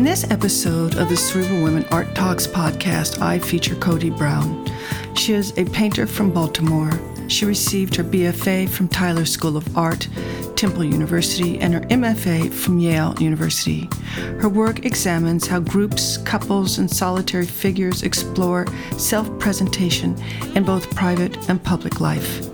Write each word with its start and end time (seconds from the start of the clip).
In 0.00 0.06
this 0.06 0.30
episode 0.30 0.96
of 0.96 1.10
the 1.10 1.16
Cerebral 1.16 1.62
Women 1.62 1.84
Art 1.90 2.14
Talks 2.14 2.46
podcast, 2.46 3.20
I 3.20 3.38
feature 3.38 3.74
Coady 3.74 4.08
Brown. 4.08 4.66
She 5.14 5.34
is 5.34 5.52
a 5.58 5.66
painter 5.66 6.06
from 6.06 6.30
Baltimore. 6.30 6.90
She 7.28 7.44
received 7.44 7.96
her 7.96 8.02
BFA 8.02 8.66
from 8.70 8.88
Tyler 8.88 9.26
School 9.26 9.58
of 9.58 9.76
Art, 9.76 10.08
Temple 10.56 10.84
University, 10.84 11.58
and 11.60 11.74
her 11.74 11.80
MFA 11.80 12.50
from 12.50 12.78
Yale 12.78 13.14
University. 13.20 13.90
Her 14.38 14.48
work 14.48 14.86
examines 14.86 15.46
how 15.46 15.60
groups, 15.60 16.16
couples, 16.16 16.78
and 16.78 16.90
solitary 16.90 17.44
figures 17.44 18.02
explore 18.02 18.66
self 18.96 19.28
presentation 19.38 20.16
in 20.54 20.64
both 20.64 20.88
private 20.96 21.36
and 21.50 21.62
public 21.62 22.00
life. 22.00 22.49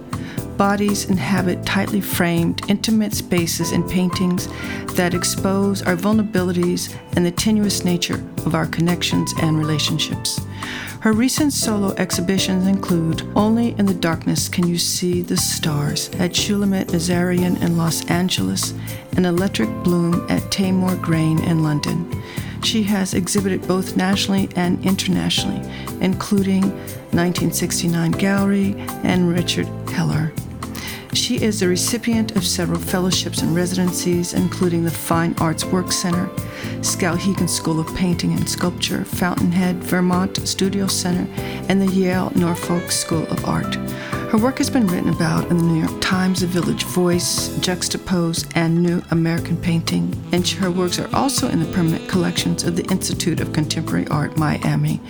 Bodies 0.56 1.10
inhabit 1.10 1.66
tightly 1.66 2.00
framed, 2.00 2.62
intimate 2.68 3.12
spaces 3.12 3.72
in 3.72 3.86
paintings 3.86 4.48
that 4.94 5.12
expose 5.12 5.82
our 5.82 5.96
vulnerabilities 5.96 6.96
and 7.14 7.26
the 7.26 7.30
tenuous 7.30 7.84
nature 7.84 8.24
of 8.46 8.54
our 8.54 8.66
connections 8.66 9.34
and 9.42 9.58
relationships. 9.58 10.40
Her 11.00 11.12
recent 11.12 11.52
solo 11.52 11.92
exhibitions 11.98 12.66
include 12.66 13.22
Only 13.36 13.76
in 13.78 13.84
the 13.84 13.94
Darkness 13.94 14.48
Can 14.48 14.66
You 14.66 14.78
See 14.78 15.20
the 15.20 15.36
Stars 15.36 16.08
at 16.14 16.32
Shulamit 16.32 16.86
Nazarian 16.86 17.60
in 17.62 17.76
Los 17.76 18.04
Angeles 18.06 18.72
and 19.14 19.26
Electric 19.26 19.68
Bloom 19.84 20.26
at 20.30 20.42
Taymour 20.50 21.00
Grahne 21.02 21.44
in 21.44 21.62
London. 21.62 22.10
She 22.62 22.82
has 22.84 23.12
exhibited 23.12 23.68
both 23.68 23.96
nationally 23.96 24.48
and 24.56 24.82
internationally, 24.84 25.60
including 26.00 26.62
1969 27.12 28.12
Gallery 28.12 28.74
and 29.04 29.32
Richard 29.32 29.66
Heller. 29.90 30.32
She 31.16 31.42
is 31.42 31.60
the 31.60 31.68
recipient 31.68 32.36
of 32.36 32.46
several 32.46 32.78
fellowships 32.78 33.40
and 33.40 33.56
residencies, 33.56 34.34
including 34.34 34.84
the 34.84 34.90
Fine 34.90 35.34
Arts 35.40 35.64
Work 35.64 35.90
Center, 35.90 36.26
Skowhegan 36.82 37.48
School 37.48 37.80
of 37.80 37.92
Painting 37.96 38.34
and 38.34 38.46
Sculpture, 38.46 39.02
Fountainhead, 39.02 39.82
Vermont 39.82 40.46
Studio 40.46 40.86
Center, 40.86 41.26
and 41.70 41.80
the 41.80 41.92
Yale 41.92 42.30
Norfolk 42.36 42.92
School 42.92 43.26
of 43.28 43.44
Art. 43.46 43.76
Her 44.30 44.36
work 44.36 44.58
has 44.58 44.68
been 44.68 44.86
written 44.86 45.08
about 45.08 45.50
in 45.50 45.56
the 45.56 45.64
New 45.64 45.80
York 45.80 46.00
Times, 46.02 46.42
The 46.42 46.46
Village 46.48 46.84
Voice, 46.84 47.48
Juxtapoz, 47.60 48.46
and 48.54 48.82
New 48.82 49.02
American 49.10 49.56
Painting, 49.56 50.14
and 50.32 50.46
her 50.46 50.70
works 50.70 50.98
are 50.98 51.12
also 51.16 51.48
in 51.48 51.60
the 51.60 51.72
permanent 51.72 52.10
collections 52.10 52.62
of 52.62 52.76
the 52.76 52.84
Institute 52.90 53.40
of 53.40 53.54
Contemporary 53.54 54.06
Art, 54.08 54.36
Miami, 54.36 55.00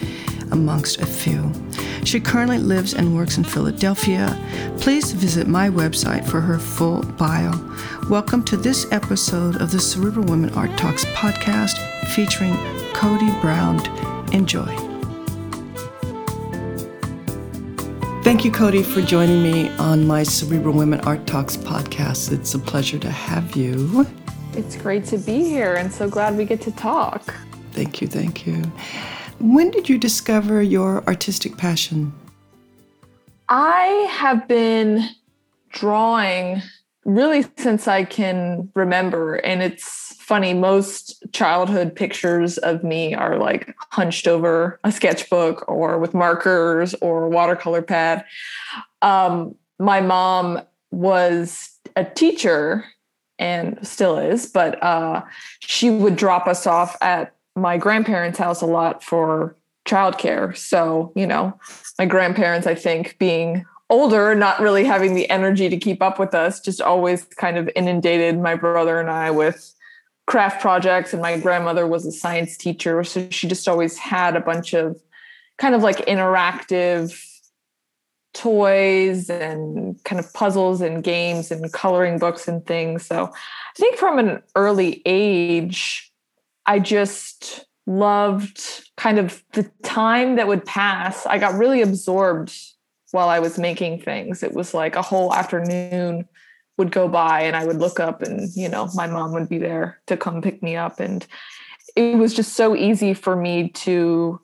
amongst 0.52 1.00
a 1.00 1.06
few. 1.06 1.52
She 2.04 2.20
currently 2.20 2.58
lives 2.58 2.94
and 2.94 3.16
works 3.16 3.36
in 3.36 3.44
Philadelphia. 3.44 4.38
Please 4.78 5.12
visit 5.12 5.46
my 5.46 5.68
website 5.68 6.24
for 6.24 6.40
her 6.40 6.58
full 6.58 7.02
bio. 7.02 7.52
Welcome 8.08 8.44
to 8.44 8.56
this 8.56 8.86
episode 8.92 9.60
of 9.60 9.72
the 9.72 9.80
Cerebral 9.80 10.24
Women 10.26 10.50
Art 10.54 10.76
Talks 10.78 11.04
podcast 11.06 11.76
featuring 12.08 12.54
Coady 12.92 13.30
Brown. 13.40 13.80
Enjoy. 14.32 14.66
Thank 18.22 18.44
you, 18.44 18.50
Coady, 18.50 18.82
for 18.82 19.02
joining 19.02 19.42
me 19.42 19.68
on 19.78 20.06
my 20.06 20.22
Cerebral 20.24 20.74
Women 20.74 21.00
Art 21.00 21.26
Talks 21.26 21.56
podcast. 21.56 22.32
It's 22.32 22.54
a 22.54 22.58
pleasure 22.58 22.98
to 22.98 23.10
have 23.10 23.54
you. 23.54 24.06
It's 24.54 24.76
great 24.76 25.04
to 25.06 25.18
be 25.18 25.44
here 25.44 25.74
and 25.74 25.92
so 25.92 26.08
glad 26.08 26.36
we 26.36 26.44
get 26.44 26.60
to 26.62 26.72
talk. 26.72 27.34
Thank 27.72 28.00
you, 28.00 28.08
thank 28.08 28.46
you. 28.46 28.62
When 29.38 29.70
did 29.70 29.88
you 29.88 29.98
discover 29.98 30.62
your 30.62 31.04
artistic 31.06 31.56
passion? 31.56 32.12
I 33.48 33.86
have 34.10 34.48
been 34.48 35.08
drawing 35.70 36.62
really 37.04 37.44
since 37.56 37.86
I 37.86 38.04
can 38.04 38.69
remember. 38.75 39.36
And 39.36 39.62
it's 39.62 40.16
funny, 40.19 40.52
most 40.52 41.22
childhood 41.32 41.94
pictures 41.94 42.58
of 42.58 42.82
me 42.82 43.14
are 43.14 43.38
like 43.38 43.75
hunched 43.92 44.26
over 44.26 44.80
a 44.82 44.91
sketchbook 44.91 45.64
or 45.69 45.98
with 45.98 46.14
markers 46.14 46.94
or 47.00 47.28
watercolor 47.28 47.82
pad. 47.82 48.25
Um, 49.02 49.54
my 49.78 50.00
mom 50.00 50.62
was 50.91 51.78
a 51.94 52.04
teacher 52.04 52.84
and 53.38 53.78
still 53.86 54.19
is, 54.19 54.46
but 54.46 54.82
uh, 54.82 55.22
she 55.60 55.91
would 55.91 56.16
drop 56.16 56.48
us 56.48 56.66
off 56.66 56.96
at 57.00 57.34
my 57.56 57.78
grandparents' 57.78 58.39
house 58.39 58.61
a 58.61 58.67
lot 58.67 59.03
for 59.03 59.56
childcare. 59.87 60.56
So, 60.56 61.12
you 61.17 61.27
know, 61.27 61.59
my 61.99 62.06
grandparents, 62.06 62.67
I 62.67 62.75
think, 62.75 63.17
being 63.19 63.65
older, 63.89 64.34
not 64.34 64.61
really 64.61 64.84
having 64.84 65.15
the 65.15 65.28
energy 65.31 65.69
to 65.69 65.77
keep 65.77 66.03
up 66.03 66.19
with 66.19 66.34
us, 66.34 66.61
just 66.61 66.81
always 66.81 67.25
kind 67.25 67.56
of 67.56 67.71
inundated 67.77 68.39
my 68.39 68.55
brother 68.55 69.00
and 69.00 69.09
I 69.09 69.31
with 69.31 69.72
craft 70.27 70.61
projects. 70.61 71.12
And 71.12 71.22
my 71.22 71.39
grandmother 71.39 71.87
was 71.87 72.05
a 72.05 72.12
science 72.12 72.56
teacher. 72.56 73.03
So 73.05 73.28
she 73.31 73.47
just 73.49 73.69
always 73.69 73.97
had 73.97 74.37
a 74.37 74.41
bunch 74.41 74.75
of 74.75 75.00
kind 75.59 75.75
of 75.75 75.83
like 75.83 75.99
interactive 76.06 77.23
toys 78.34 79.31
and 79.31 80.03
kind 80.05 80.21
of 80.21 80.31
puzzles 80.34 80.81
and 80.83 81.03
games 81.03 81.50
and 81.50 81.73
coloring 81.73 82.19
books 82.19 82.49
and 82.49 82.67
things. 82.67 83.06
So 83.06 83.25
I 83.25 83.78
think 83.78 83.97
from 83.97 84.19
an 84.19 84.43
early 84.55 85.00
age, 85.06 86.12
I 86.66 86.78
just 86.78 87.66
loved 87.87 88.60
kind 88.97 89.19
of 89.19 89.43
the 89.53 89.71
time 89.82 90.37
that 90.37 90.49
would 90.49 90.65
pass. 90.65 91.25
I 91.27 91.38
got 91.38 91.54
really 91.54 91.82
absorbed 91.82 92.53
while 93.12 93.28
I 93.28 93.38
was 93.38 93.59
making 93.59 94.00
things. 94.00 94.43
It 94.43 94.53
was 94.53 94.75
like 94.75 94.97
a 94.97 95.03
whole 95.03 95.32
afternoon 95.32 96.28
would 96.76 96.91
go 96.91 97.09
by 97.09 97.43
and 97.43 97.56
I 97.56 97.65
would 97.65 97.78
look 97.78 98.00
up 98.00 98.22
and, 98.22 98.50
you 98.55 98.69
know, 98.69 98.88
my 98.94 99.06
mom 99.06 99.32
would 99.32 99.49
be 99.49 99.59
there 99.59 100.00
to 100.09 100.16
come 100.16 100.43
pick 100.43 100.62
me 100.62 100.76
up. 100.76 101.00
And 101.00 101.26
it 101.94 102.19
was 102.19 102.34
just 102.34 102.55
so 102.55 102.76
easy 102.76 103.15
for 103.15 103.34
me 103.34 103.71
to 103.71 104.41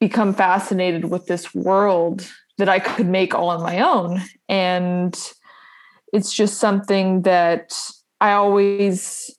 become 0.00 0.32
fascinated 0.32 1.10
with 1.10 1.26
this 1.26 1.54
world 1.54 2.26
that 2.58 2.68
I 2.68 2.78
could 2.78 3.06
make 3.06 3.34
all 3.34 3.50
on 3.50 3.62
my 3.62 3.80
own. 3.80 4.22
And 4.48 5.18
it's 6.12 6.32
just 6.32 6.58
something 6.58 7.22
that 7.22 7.78
I 8.20 8.32
always 8.32 9.30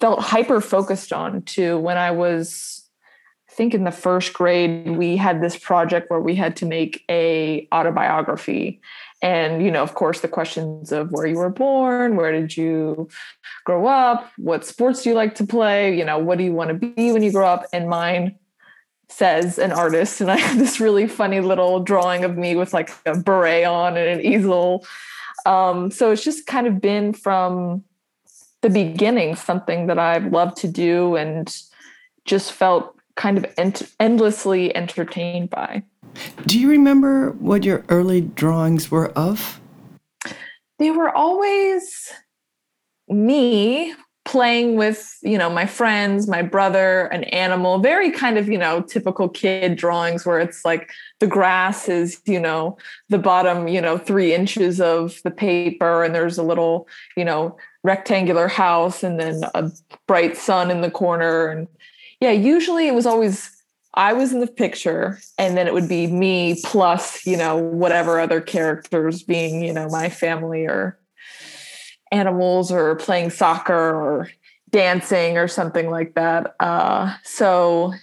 felt 0.00 0.20
hyper 0.20 0.60
focused 0.60 1.12
on 1.12 1.42
too 1.42 1.78
when 1.78 1.96
I 1.96 2.10
was 2.10 2.82
I 3.48 3.52
think 3.56 3.72
in 3.72 3.84
the 3.84 3.90
first 3.90 4.34
grade 4.34 4.96
we 4.96 5.16
had 5.16 5.40
this 5.40 5.56
project 5.56 6.10
where 6.10 6.20
we 6.20 6.34
had 6.34 6.56
to 6.56 6.66
make 6.66 7.04
a 7.08 7.66
autobiography. 7.72 8.80
And 9.22 9.64
you 9.64 9.70
know 9.70 9.82
of 9.82 9.94
course 9.94 10.20
the 10.20 10.28
questions 10.28 10.92
of 10.92 11.10
where 11.10 11.26
you 11.26 11.36
were 11.36 11.50
born 11.50 12.16
where 12.16 12.32
did 12.32 12.56
you 12.56 13.08
grow 13.64 13.86
up 13.86 14.30
what 14.36 14.66
sports 14.66 15.02
do 15.02 15.08
you 15.08 15.14
like 15.16 15.34
to 15.36 15.46
play 15.46 15.96
you 15.96 16.04
know 16.04 16.18
what 16.18 16.38
do 16.38 16.44
you 16.44 16.52
want 16.52 16.68
to 16.68 16.74
be 16.74 17.12
when 17.12 17.22
you 17.22 17.32
grow 17.32 17.46
up? 17.46 17.64
And 17.72 17.88
mine 17.88 18.38
says 19.08 19.56
an 19.58 19.70
artist 19.70 20.20
and 20.20 20.30
i 20.30 20.36
have 20.36 20.58
this 20.58 20.80
really 20.80 21.06
funny 21.06 21.40
little 21.40 21.80
drawing 21.80 22.24
of 22.24 22.36
me 22.36 22.56
with 22.56 22.74
like 22.74 22.90
a 23.06 23.16
beret 23.16 23.64
on 23.64 23.96
and 23.96 24.20
an 24.20 24.20
easel. 24.20 24.84
Um, 25.46 25.92
so 25.92 26.10
it's 26.10 26.24
just 26.24 26.46
kind 26.46 26.66
of 26.66 26.80
been 26.80 27.12
from 27.12 27.84
the 28.62 28.70
beginning 28.70 29.36
something 29.36 29.86
that 29.86 29.98
I've 29.98 30.32
loved 30.32 30.56
to 30.58 30.68
do 30.68 31.16
and 31.16 31.54
just 32.24 32.52
felt 32.52 32.96
kind 33.14 33.38
of 33.38 33.46
ent- 33.56 33.90
endlessly 34.00 34.74
entertained 34.76 35.50
by. 35.50 35.82
Do 36.46 36.58
you 36.58 36.68
remember 36.68 37.32
what 37.32 37.64
your 37.64 37.84
early 37.88 38.22
drawings 38.22 38.90
were 38.90 39.08
of? 39.10 39.60
They 40.78 40.90
were 40.90 41.14
always 41.14 42.12
me 43.08 43.94
playing 44.26 44.74
with 44.74 45.16
you 45.22 45.38
know 45.38 45.48
my 45.48 45.64
friends 45.64 46.26
my 46.26 46.42
brother 46.42 47.06
an 47.06 47.22
animal 47.24 47.78
very 47.78 48.10
kind 48.10 48.36
of 48.36 48.48
you 48.48 48.58
know 48.58 48.82
typical 48.82 49.28
kid 49.28 49.76
drawings 49.76 50.26
where 50.26 50.40
it's 50.40 50.64
like 50.64 50.90
the 51.20 51.28
grass 51.28 51.88
is 51.88 52.20
you 52.26 52.40
know 52.40 52.76
the 53.08 53.18
bottom 53.18 53.68
you 53.68 53.80
know 53.80 53.96
three 53.96 54.34
inches 54.34 54.80
of 54.80 55.22
the 55.22 55.30
paper 55.30 56.02
and 56.02 56.12
there's 56.12 56.38
a 56.38 56.42
little 56.42 56.88
you 57.16 57.24
know 57.24 57.56
rectangular 57.86 58.48
house 58.48 59.02
and 59.02 59.18
then 59.18 59.44
a 59.54 59.70
bright 60.06 60.36
sun 60.36 60.70
in 60.70 60.80
the 60.80 60.90
corner 60.90 61.46
and 61.46 61.68
yeah 62.20 62.32
usually 62.32 62.88
it 62.88 62.94
was 62.94 63.06
always 63.06 63.56
I 63.96 64.12
was 64.12 64.30
in 64.32 64.40
the 64.40 64.46
picture, 64.46 65.18
and 65.38 65.56
then 65.56 65.66
it 65.66 65.72
would 65.72 65.88
be 65.88 66.06
me 66.06 66.60
plus, 66.62 67.24
you 67.24 67.36
know, 67.36 67.56
whatever 67.56 68.20
other 68.20 68.42
characters 68.42 69.22
being, 69.22 69.62
you 69.62 69.72
know, 69.72 69.88
my 69.88 70.10
family 70.10 70.66
or 70.66 70.98
animals 72.12 72.70
or 72.70 72.96
playing 72.96 73.30
soccer 73.30 73.72
or 73.72 74.28
dancing 74.68 75.38
or 75.38 75.48
something 75.48 75.90
like 75.90 76.14
that. 76.14 76.54
Uh, 76.60 77.14
so, 77.24 77.94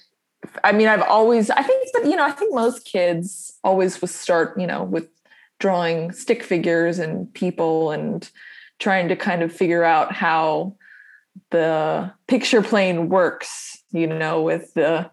I 0.64 0.72
mean, 0.72 0.88
I've 0.88 1.04
always, 1.04 1.52
I 1.52 1.62
think, 1.62 1.88
but 1.94 2.06
you 2.06 2.16
know, 2.16 2.26
I 2.26 2.32
think 2.32 2.56
most 2.56 2.86
kids 2.86 3.54
always 3.64 4.02
would 4.02 4.10
start, 4.10 4.60
you 4.60 4.66
know, 4.66 4.84
with 4.84 5.08
drawing 5.60 6.12
stick 6.12 6.44
figures 6.44 6.98
and 6.98 7.32
people 7.36 7.92
and 7.92 8.30
trying 8.84 9.08
to 9.08 9.16
kind 9.16 9.42
of 9.42 9.52
figure 9.52 9.84
out 9.84 10.14
how 10.14 10.76
the 11.52 12.12
picture 12.28 12.62
plane 12.62 13.08
works, 13.08 13.82
you 13.92 14.06
know, 14.06 14.42
with 14.42 14.74
the 14.74 15.10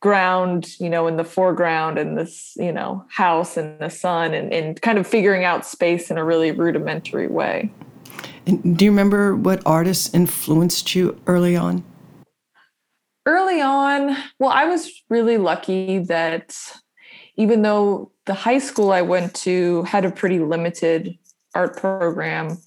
ground 0.00 0.78
you 0.80 0.90
know 0.90 1.06
in 1.06 1.16
the 1.16 1.24
foreground 1.24 1.96
and 1.96 2.18
this 2.18 2.54
you 2.56 2.72
know 2.72 3.04
house 3.08 3.56
and 3.56 3.78
the 3.78 3.88
sun 3.88 4.34
and, 4.34 4.52
and 4.52 4.82
kind 4.82 4.98
of 4.98 5.06
figuring 5.06 5.44
out 5.44 5.64
space 5.64 6.10
in 6.10 6.18
a 6.18 6.24
really 6.24 6.50
rudimentary 6.50 7.28
way. 7.28 7.72
And 8.44 8.76
do 8.76 8.84
you 8.84 8.90
remember 8.90 9.36
what 9.36 9.62
artists 9.64 10.12
influenced 10.12 10.96
you 10.96 11.20
early 11.28 11.54
on? 11.54 11.84
Early 13.24 13.60
on 13.60 14.16
well 14.40 14.50
i 14.50 14.64
was 14.64 14.90
really 15.08 15.38
lucky 15.38 16.00
that 16.00 16.58
even 17.36 17.62
though 17.62 18.10
the 18.26 18.34
high 18.34 18.58
school 18.58 18.90
i 18.90 19.02
went 19.02 19.32
to 19.34 19.84
had 19.84 20.04
a 20.04 20.10
pretty 20.10 20.40
limited 20.40 21.16
art 21.54 21.76
program 21.76 22.58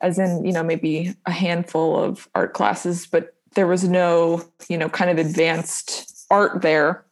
as 0.00 0.18
in 0.18 0.44
you 0.44 0.52
know 0.52 0.62
maybe 0.62 1.14
a 1.26 1.30
handful 1.30 1.96
of 1.96 2.28
art 2.34 2.52
classes 2.54 3.06
but 3.06 3.34
there 3.54 3.66
was 3.66 3.84
no 3.84 4.44
you 4.68 4.76
know 4.76 4.88
kind 4.88 5.10
of 5.10 5.18
advanced 5.18 6.26
art 6.30 6.62
there. 6.62 7.04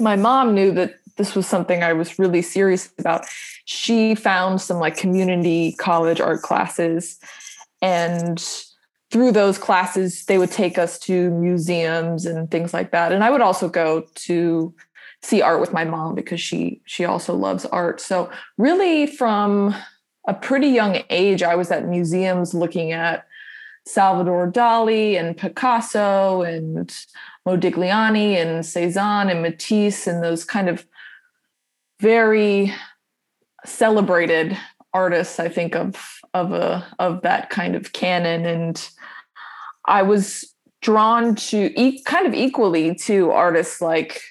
My 0.00 0.16
mom 0.16 0.54
knew 0.54 0.72
that 0.72 0.98
this 1.16 1.36
was 1.36 1.46
something 1.46 1.82
I 1.82 1.92
was 1.92 2.18
really 2.18 2.42
serious 2.42 2.90
about. 2.98 3.26
She 3.66 4.14
found 4.14 4.60
some 4.60 4.78
like 4.78 4.96
community 4.96 5.72
college 5.78 6.20
art 6.20 6.42
classes 6.42 7.18
and 7.80 8.42
through 9.10 9.30
those 9.30 9.58
classes 9.58 10.24
they 10.24 10.38
would 10.38 10.50
take 10.50 10.76
us 10.76 10.98
to 11.00 11.30
museums 11.30 12.26
and 12.26 12.50
things 12.50 12.74
like 12.74 12.90
that. 12.90 13.12
And 13.12 13.22
I 13.22 13.30
would 13.30 13.42
also 13.42 13.68
go 13.68 14.06
to 14.14 14.74
see 15.22 15.40
art 15.40 15.60
with 15.60 15.72
my 15.72 15.84
mom 15.84 16.14
because 16.14 16.40
she 16.40 16.80
she 16.84 17.04
also 17.04 17.34
loves 17.34 17.64
art. 17.66 18.00
So 18.00 18.30
really 18.58 19.06
from 19.06 19.74
a 20.26 20.34
pretty 20.34 20.68
young 20.68 21.02
age 21.10 21.42
I 21.42 21.54
was 21.54 21.70
at 21.70 21.86
museums 21.86 22.54
looking 22.54 22.92
at 22.92 23.26
Salvador 23.86 24.50
Dali 24.50 25.18
and 25.18 25.36
Picasso 25.36 26.42
and 26.42 26.94
Modigliani 27.46 28.34
and 28.34 28.64
Cezanne 28.64 29.28
and 29.28 29.42
Matisse 29.42 30.06
and 30.06 30.24
those 30.24 30.44
kind 30.44 30.68
of 30.68 30.86
very 32.00 32.72
celebrated 33.66 34.56
artists, 34.92 35.38
I 35.38 35.48
think 35.48 35.74
of 35.74 36.20
of 36.32 36.52
a 36.52 36.86
of 36.98 37.22
that 37.22 37.50
kind 37.50 37.74
of 37.74 37.92
canon. 37.92 38.46
And 38.46 38.88
I 39.84 40.02
was 40.02 40.54
drawn 40.80 41.34
to 41.34 41.78
e- 41.78 42.02
kind 42.04 42.26
of 42.26 42.34
equally 42.34 42.94
to 42.94 43.30
artists 43.30 43.80
like 43.80 44.22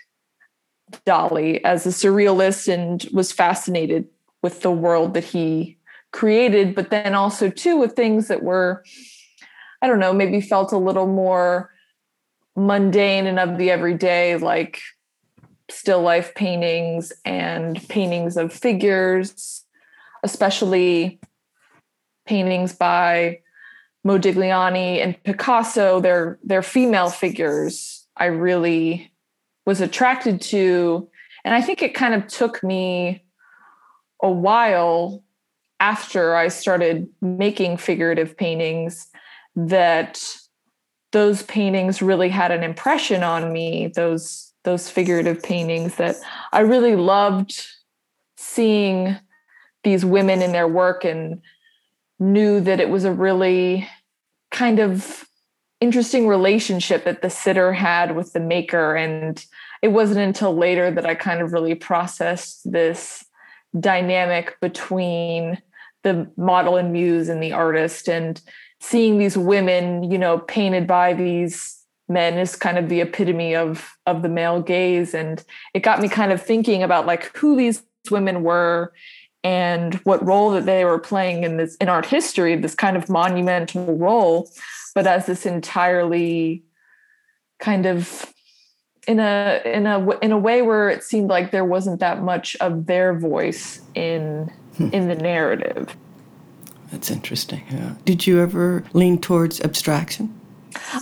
Dali 1.06 1.62
as 1.64 1.86
a 1.86 1.90
surrealist 1.90 2.72
and 2.72 3.08
was 3.14 3.32
fascinated 3.32 4.08
with 4.42 4.62
the 4.62 4.72
world 4.72 5.14
that 5.14 5.24
he 5.24 5.78
created, 6.14 6.76
but 6.76 6.92
then 6.92 7.16
also 7.16 7.50
too 7.50 7.76
with 7.78 7.94
things 7.94 8.30
that 8.30 8.44
were, 8.44 8.86
I 9.82 9.88
don't 9.88 10.00
know, 10.00 10.14
maybe 10.14 10.40
felt 10.40 10.72
a 10.72 10.78
little 10.78 11.08
more 11.08 11.72
mundane 12.56 13.26
and 13.26 13.40
of 13.40 13.58
the 13.58 13.72
everyday, 13.72 14.38
like 14.38 14.80
still 15.70 16.02
life 16.02 16.34
paintings 16.36 17.12
and 17.26 17.86
paintings 17.90 18.38
of 18.38 18.54
figures, 18.54 19.66
especially 20.24 21.20
paintings 22.26 22.74
by 22.74 23.40
Modigliani 24.06 25.04
and 25.04 25.22
Picasso, 25.24 26.00
they're, 26.00 26.38
they're 26.44 26.62
female 26.62 27.10
figures. 27.10 28.08
I 28.16 28.26
really 28.26 29.12
was 29.66 29.82
attracted 29.82 30.42
to. 30.42 31.10
And 31.44 31.56
I 31.56 31.62
think 31.62 31.82
it 31.82 31.96
kind 31.96 32.14
of 32.14 32.28
took 32.28 32.62
me 32.64 33.26
a 34.22 34.30
while 34.30 35.24
after 35.80 36.36
I 36.36 36.48
started 36.48 37.08
making 37.22 37.78
figurative 37.78 38.38
paintings 38.38 39.08
that 39.56 40.24
those 41.12 41.44
paintings 41.44 42.02
really 42.02 42.30
had 42.30 42.52
an 42.52 42.64
impression 42.64 43.22
on 43.22 43.54
me 43.54 43.92
those 43.96 44.52
those 44.64 44.90
figurative 44.90 45.44
paintings 45.44 45.98
that 45.98 46.16
i 46.52 46.62
really 46.62 46.96
loved 46.96 47.68
seeing 48.36 49.16
these 49.84 50.04
women 50.04 50.42
in 50.42 50.52
their 50.52 50.68
work 50.68 51.06
and 51.06 51.42
knew 52.20 52.60
that 52.62 52.80
it 52.80 52.90
was 52.90 53.04
a 53.04 53.12
really 53.12 53.88
kind 54.52 54.80
of 54.80 55.26
interesting 55.82 56.28
relationship 56.28 57.04
that 57.04 57.22
the 57.22 57.30
sitter 57.30 57.74
had 57.74 58.16
with 58.16 58.32
the 58.32 58.40
maker. 58.40 58.96
And 58.96 59.44
it 59.82 59.90
wasn't 59.90 60.20
until 60.20 60.56
later 60.56 60.90
that 60.92 61.06
i 61.06 61.14
kind 61.14 61.42
of 61.42 61.52
really 61.52 61.76
processed 61.76 62.72
this 62.72 63.26
dynamic 63.80 64.60
between 64.62 65.62
the 66.04 66.30
model 66.38 66.76
and 66.78 66.92
muse 66.92 67.30
and 67.30 67.42
the 67.42 67.54
artist 67.54 68.08
and 68.08 68.42
seeing 68.80 69.18
these 69.18 69.38
women, 69.38 70.12
you 70.12 70.18
know, 70.18 70.40
painted 70.40 70.86
by 70.86 71.14
these 71.14 71.80
men 72.10 72.38
is 72.38 72.56
kind 72.56 72.78
of 72.78 72.90
the 72.90 73.02
epitome 73.02 73.56
of 73.56 73.96
of 74.06 74.22
the 74.22 74.30
male 74.30 74.62
gaze. 74.62 75.14
And 75.14 75.44
it 75.74 75.82
got 75.82 76.02
me 76.02 76.10
kind 76.10 76.32
of 76.32 76.42
thinking 76.42 76.84
about 76.84 77.06
like 77.06 77.36
who 77.38 77.56
these 77.56 77.84
women 78.12 78.44
were 78.44 78.94
and 79.44 79.96
what 80.06 80.26
role 80.26 80.52
that 80.52 80.66
they 80.66 80.86
were 80.86 81.00
playing 81.00 81.44
in 81.44 81.58
this 81.58 81.76
in 81.76 81.90
art 81.90 82.06
history 82.06 82.56
this 82.56 82.76
kind 82.76 82.98
of 82.98 83.10
monumental 83.10 83.98
role. 83.98 84.50
But 84.94 85.08
as 85.08 85.26
this 85.26 85.46
entirely 85.46 86.64
kind 87.60 87.86
of 87.86 88.33
in 89.08 89.20
a 89.20 89.62
in 89.66 89.86
a 89.86 90.10
in 90.20 90.32
a 90.32 90.38
way 90.38 90.62
where 90.62 90.90
it 90.90 91.04
seemed 91.04 91.30
like 91.30 91.52
there 91.52 91.66
wasn't 91.66 92.00
that 92.00 92.22
much 92.22 92.56
of 92.58 92.86
their 92.86 93.18
voice 93.18 93.82
in 93.96 94.52
hmm. 94.78 94.90
in 94.92 95.08
the 95.08 95.16
narrative 95.16 95.96
that's 96.94 97.10
interesting. 97.10 97.64
Yeah. 97.72 97.96
Did 98.06 98.28
you 98.28 98.40
ever 98.40 98.84
lean 98.94 99.20
towards 99.20 99.60
abstraction? 99.62 100.40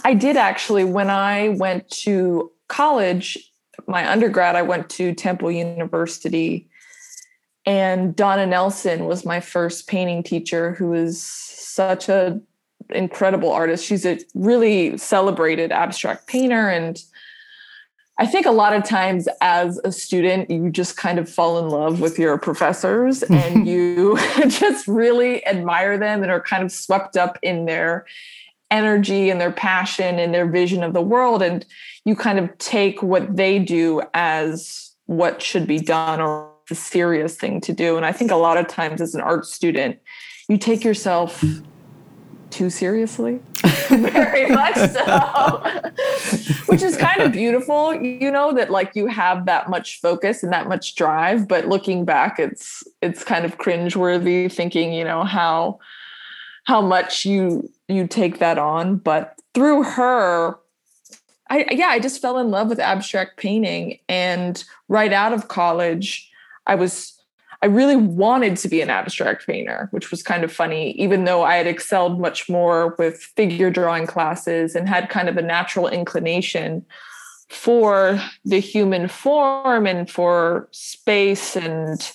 I 0.06 0.14
did 0.14 0.38
actually. 0.38 0.86
When 0.86 1.10
I 1.10 1.50
went 1.50 1.90
to 2.04 2.50
college, 2.70 3.38
my 3.88 4.10
undergrad, 4.10 4.56
I 4.56 4.62
went 4.62 4.90
to 4.92 5.14
Temple 5.14 5.52
University, 5.52 6.70
and 7.66 8.16
Donna 8.16 8.46
Nelson 8.46 9.06
was 9.06 9.26
my 9.26 9.42
first 9.42 9.88
painting 9.88 10.24
teacher, 10.24 10.74
who 10.76 10.94
is 10.94 11.22
such 11.22 12.08
a 12.08 12.40
incredible 12.90 13.52
artist. 13.52 13.86
She's 13.86 14.06
a 14.06 14.18
really 14.34 14.98
celebrated 14.98 15.74
abstract 15.74 16.26
painter 16.26 16.70
and 16.70 17.04
I 18.22 18.28
think 18.28 18.46
a 18.46 18.52
lot 18.52 18.74
of 18.74 18.84
times 18.84 19.28
as 19.42 19.80
a 19.84 19.92
student, 19.92 20.52
you 20.52 20.70
just 20.70 20.96
kind 20.96 21.18
of 21.18 21.28
fall 21.28 21.58
in 21.58 21.70
love 21.70 22.02
with 22.02 22.20
your 22.20 22.38
professors 22.38 23.24
and 23.32 23.68
you 23.68 24.16
just 24.48 24.88
really 24.88 25.44
admire 25.48 25.98
them 25.98 26.22
and 26.22 26.32
are 26.32 26.40
kind 26.40 26.62
of 26.62 26.72
swept 26.72 27.18
up 27.18 27.40
in 27.42 27.66
their 27.66 28.06
energy 28.70 29.32
and 29.32 29.42
their 29.42 29.52
passion 29.52 30.20
and 30.20 30.36
their 30.36 30.46
vision 30.46 30.84
of 30.84 30.94
the 30.94 31.02
world. 31.02 31.42
And 31.42 31.66
you 32.06 32.16
kind 32.16 32.38
of 32.38 32.56
take 32.60 33.02
what 33.02 33.36
they 33.36 33.58
do 33.58 34.04
as 34.14 34.92
what 35.08 35.42
should 35.42 35.66
be 35.66 35.80
done 35.80 36.22
or 36.22 36.54
the 36.70 36.76
serious 36.76 37.36
thing 37.36 37.60
to 37.62 37.74
do. 37.74 37.98
And 37.98 38.06
I 38.06 38.12
think 38.12 38.30
a 38.30 38.36
lot 38.36 38.58
of 38.58 38.68
times 38.68 39.02
as 39.02 39.16
an 39.16 39.22
art 39.22 39.48
student, 39.48 39.98
you 40.48 40.60
take 40.60 40.84
yourself 40.84 41.44
too 42.52 42.70
seriously? 42.70 43.40
Very 43.90 44.50
much 44.50 44.76
so. 44.76 45.64
Which 46.68 46.82
is 46.82 46.98
kind 46.98 47.22
of 47.22 47.32
beautiful 47.32 47.94
you 47.94 48.32
know 48.32 48.54
that 48.54 48.70
like 48.70 48.96
you 48.96 49.08
have 49.08 49.46
that 49.46 49.70
much 49.70 50.00
focus 50.00 50.44
and 50.44 50.54
that 50.54 50.68
much 50.68 50.96
drive 50.96 51.48
but 51.48 51.68
looking 51.68 52.06
back 52.06 52.40
it's 52.40 52.84
it's 53.02 53.24
kind 53.24 53.44
of 53.44 53.58
cringeworthy 53.58 54.52
thinking 54.52 54.94
you 54.94 55.04
know 55.04 55.24
how 55.24 55.80
how 56.64 56.82
much 56.82 57.26
you 57.26 57.70
you 57.88 58.08
take 58.08 58.40
that 58.40 58.58
on. 58.58 58.98
But 58.98 59.36
through 59.54 59.84
her 59.84 60.58
i 61.50 61.66
yeah 61.72 61.88
i 61.88 62.00
just 62.00 62.22
fell 62.22 62.38
in 62.38 62.52
love 62.52 62.70
with 62.70 62.80
abstract 62.80 63.38
painting. 63.38 64.00
And 64.08 64.64
right 64.88 65.14
out 65.14 65.34
of 65.34 65.48
college 65.48 66.30
i 66.68 66.76
was 66.76 67.21
I 67.64 67.68
really 67.68 67.96
wanted 67.96 68.58
to 68.58 68.68
be 68.68 68.82
an 68.82 68.90
abstract 68.90 69.46
painter, 69.46 69.88
which 69.92 70.10
was 70.10 70.24
kind 70.24 70.44
of 70.44 70.52
funny, 70.52 70.92
even 70.94 71.26
though 71.26 71.44
I 71.44 71.58
had 71.58 71.68
excelled 71.68 72.20
much 72.20 72.50
more 72.50 72.96
with 72.98 73.22
figure 73.22 73.70
drawing 73.70 74.08
classes 74.08 74.76
and 74.76 74.90
had 74.90 75.10
kind 75.10 75.30
of 75.30 75.38
a 75.38 75.44
natural 75.44 75.88
inclination 75.88 76.86
for 77.50 78.20
the 78.46 78.60
human 78.60 79.08
form 79.08 79.86
and 79.86 80.10
for 80.10 80.70
space 80.72 81.56
and 81.56 82.12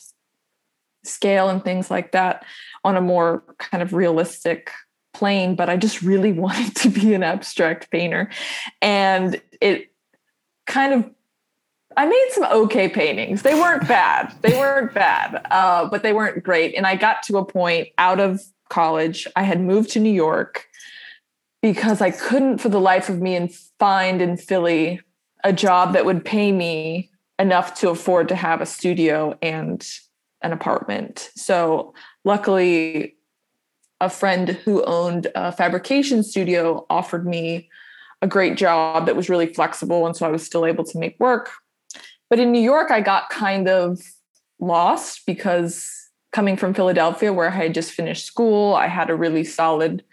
scale 1.05 1.49
and 1.49 1.63
things 1.63 1.91
like 1.91 2.11
that 2.13 2.45
on 2.83 2.97
a 2.97 3.01
more 3.01 3.45
kind 3.59 3.83
of 3.83 3.93
realistic 3.93 4.73
plane. 5.15 5.55
But 5.55 5.71
I 5.71 5.77
just 5.77 6.03
really 6.03 6.33
wanted 6.45 6.75
to 6.77 6.89
be 6.89 7.15
an 7.15 7.23
abstract 7.23 7.91
painter. 7.91 8.31
And 8.83 9.41
it 9.61 9.93
kind 10.67 10.93
of 10.93 11.11
I 11.97 12.05
made 12.05 12.29
some 12.33 12.45
okay 12.45 12.89
paintings. 12.89 13.43
They 13.43 13.55
weren't 13.55 13.89
bad. 13.89 14.35
They 14.43 14.57
weren't 14.57 14.93
bad, 14.93 15.47
uh, 15.51 15.89
but 15.89 16.03
they 16.03 16.13
weren't 16.13 16.43
great. 16.43 16.75
And 16.75 16.87
I 16.87 16.97
got 16.97 17.23
to 17.25 17.39
a 17.39 17.45
point 17.45 17.89
out 17.99 18.21
of 18.21 18.43
college. 18.69 19.27
I 19.37 19.43
had 19.43 19.61
moved 19.61 19.91
to 19.91 20.01
New 20.01 20.13
York 20.13 20.67
because 21.63 22.01
I 22.01 22.11
couldn't, 22.11 22.59
for 22.59 22.69
the 22.69 22.81
life 22.81 23.09
of 23.09 23.21
me, 23.21 23.35
and 23.35 23.53
find 23.79 24.21
in 24.21 24.37
Philly 24.37 25.01
a 25.43 25.53
job 25.53 25.95
that 25.95 26.05
would 26.05 26.25
pay 26.25 26.53
me 26.53 27.11
enough 27.39 27.75
to 27.81 27.91
afford 27.91 28.29
to 28.29 28.37
have 28.37 28.61
a 28.61 28.67
studio 28.67 29.37
and 29.41 29.87
an 30.43 30.53
apartment. 30.53 31.31
So 31.35 31.95
luckily, 32.25 33.15
a 34.01 34.11
friend 34.11 34.51
who 34.51 34.85
owned 34.85 35.29
a 35.35 35.51
fabrication 35.53 36.23
studio 36.23 36.85
offered 36.91 37.27
me 37.27 37.71
a 38.21 38.27
great 38.27 38.57
job 38.57 39.07
that 39.07 39.17
was 39.17 39.29
really 39.29 39.53
flexible. 39.53 40.07
And 40.07 40.17
so 40.17 40.27
I 40.27 40.31
was 40.31 40.45
still 40.45 40.67
able 40.67 40.85
to 40.85 40.99
make 40.99 41.19
work 41.19 41.51
but 42.29 42.39
in 42.39 42.53
New 42.53 42.61
York, 42.61 42.91
I 42.91 43.01
got 43.01 43.31
kind 43.31 43.69
of 43.69 44.01
lost 44.59 45.27
because 45.27 45.93
coming 46.33 46.57
from 46.57 46.75
Philadelphia, 46.75 47.33
where 47.33 47.49
I 47.49 47.55
had 47.55 47.75
just 47.75 47.93
finished 47.93 48.27
school, 48.27 48.75
I 48.75 48.89
had 48.89 49.11
a 49.11 49.15
really 49.15 49.45
solid 49.45 50.05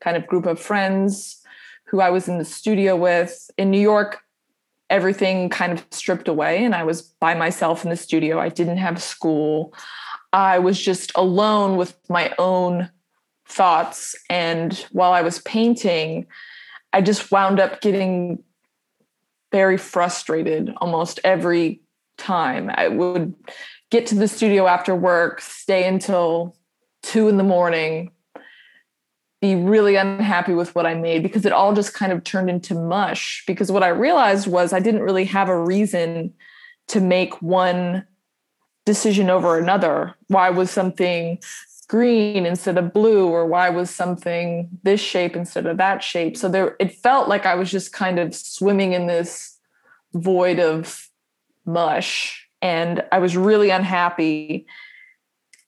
kind 0.00 0.16
of 0.16 0.26
group 0.26 0.46
of 0.46 0.60
friends 0.60 1.42
who 1.86 2.00
I 2.00 2.10
was 2.10 2.28
in 2.28 2.38
the 2.38 2.44
studio 2.44 2.96
with. 2.96 3.50
In 3.58 3.70
New 3.70 3.80
York, 3.80 4.20
everything 4.90 5.48
kind 5.48 5.72
of 5.72 5.84
stripped 5.90 6.28
away, 6.28 6.64
and 6.64 6.74
I 6.74 6.84
was 6.84 7.02
by 7.02 7.34
myself 7.34 7.84
in 7.84 7.90
the 7.90 7.96
studio. 7.96 8.38
I 8.38 8.48
didn't 8.48 8.78
have 8.78 9.02
school. 9.02 9.74
I 10.32 10.58
was 10.58 10.80
just 10.80 11.12
alone 11.14 11.76
with 11.76 11.98
my 12.08 12.34
own 12.38 12.90
thoughts. 13.46 14.14
And 14.30 14.74
while 14.92 15.12
I 15.12 15.22
was 15.22 15.40
painting, 15.40 16.26
I 16.92 17.02
just 17.02 17.30
wound 17.30 17.60
up 17.60 17.80
getting 17.80 18.42
very 19.52 19.76
frustrated 19.76 20.72
almost 20.78 21.20
every 21.22 21.82
time. 22.18 22.70
I 22.74 22.88
would 22.88 23.34
get 23.90 24.06
to 24.08 24.14
the 24.14 24.26
studio 24.26 24.66
after 24.66 24.96
work, 24.96 25.40
stay 25.40 25.86
until 25.86 26.56
two 27.02 27.28
in 27.28 27.36
the 27.36 27.44
morning, 27.44 28.10
be 29.40 29.54
really 29.54 29.96
unhappy 29.96 30.54
with 30.54 30.74
what 30.74 30.86
I 30.86 30.94
made 30.94 31.22
because 31.22 31.44
it 31.44 31.52
all 31.52 31.74
just 31.74 31.94
kind 31.94 32.12
of 32.12 32.24
turned 32.24 32.48
into 32.48 32.74
mush. 32.74 33.44
Because 33.46 33.70
what 33.70 33.82
I 33.82 33.88
realized 33.88 34.46
was 34.46 34.72
I 34.72 34.80
didn't 34.80 35.02
really 35.02 35.24
have 35.26 35.48
a 35.48 35.58
reason 35.58 36.32
to 36.88 37.00
make 37.00 37.42
one 37.42 38.06
decision 38.86 39.30
over 39.30 39.58
another. 39.58 40.14
Why 40.28 40.50
was 40.50 40.70
something 40.70 41.38
green 41.92 42.46
instead 42.46 42.78
of 42.78 42.94
blue 42.94 43.28
or 43.28 43.44
why 43.44 43.68
was 43.68 43.90
something 43.90 44.66
this 44.82 44.98
shape 44.98 45.36
instead 45.36 45.66
of 45.66 45.76
that 45.76 46.02
shape? 46.02 46.38
So 46.38 46.48
there 46.48 46.74
it 46.80 46.94
felt 46.94 47.28
like 47.28 47.44
i 47.44 47.54
was 47.54 47.70
just 47.70 47.92
kind 47.92 48.18
of 48.18 48.34
swimming 48.34 48.94
in 48.94 49.08
this 49.08 49.58
void 50.14 50.58
of 50.58 51.10
mush 51.66 52.48
and 52.62 53.04
i 53.12 53.18
was 53.18 53.36
really 53.36 53.68
unhappy. 53.68 54.64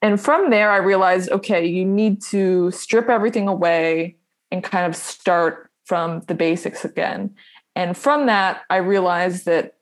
And 0.00 0.18
from 0.18 0.48
there 0.48 0.70
i 0.70 0.78
realized 0.78 1.30
okay 1.30 1.66
you 1.66 1.84
need 1.84 2.22
to 2.30 2.70
strip 2.70 3.10
everything 3.10 3.46
away 3.46 4.16
and 4.50 4.64
kind 4.64 4.86
of 4.86 4.96
start 4.96 5.70
from 5.84 6.22
the 6.28 6.34
basics 6.34 6.86
again. 6.86 7.34
And 7.76 7.98
from 7.98 8.24
that 8.32 8.62
i 8.70 8.76
realized 8.76 9.44
that 9.44 9.74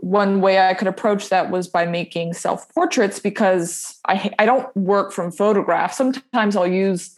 one 0.00 0.40
way 0.40 0.58
I 0.58 0.72
could 0.72 0.88
approach 0.88 1.28
that 1.28 1.50
was 1.50 1.68
by 1.68 1.84
making 1.84 2.32
self 2.32 2.72
portraits 2.74 3.18
because 3.18 3.98
I 4.06 4.32
I 4.38 4.46
don't 4.46 4.74
work 4.76 5.12
from 5.12 5.30
photographs. 5.30 5.98
Sometimes 5.98 6.56
I'll 6.56 6.66
use 6.66 7.14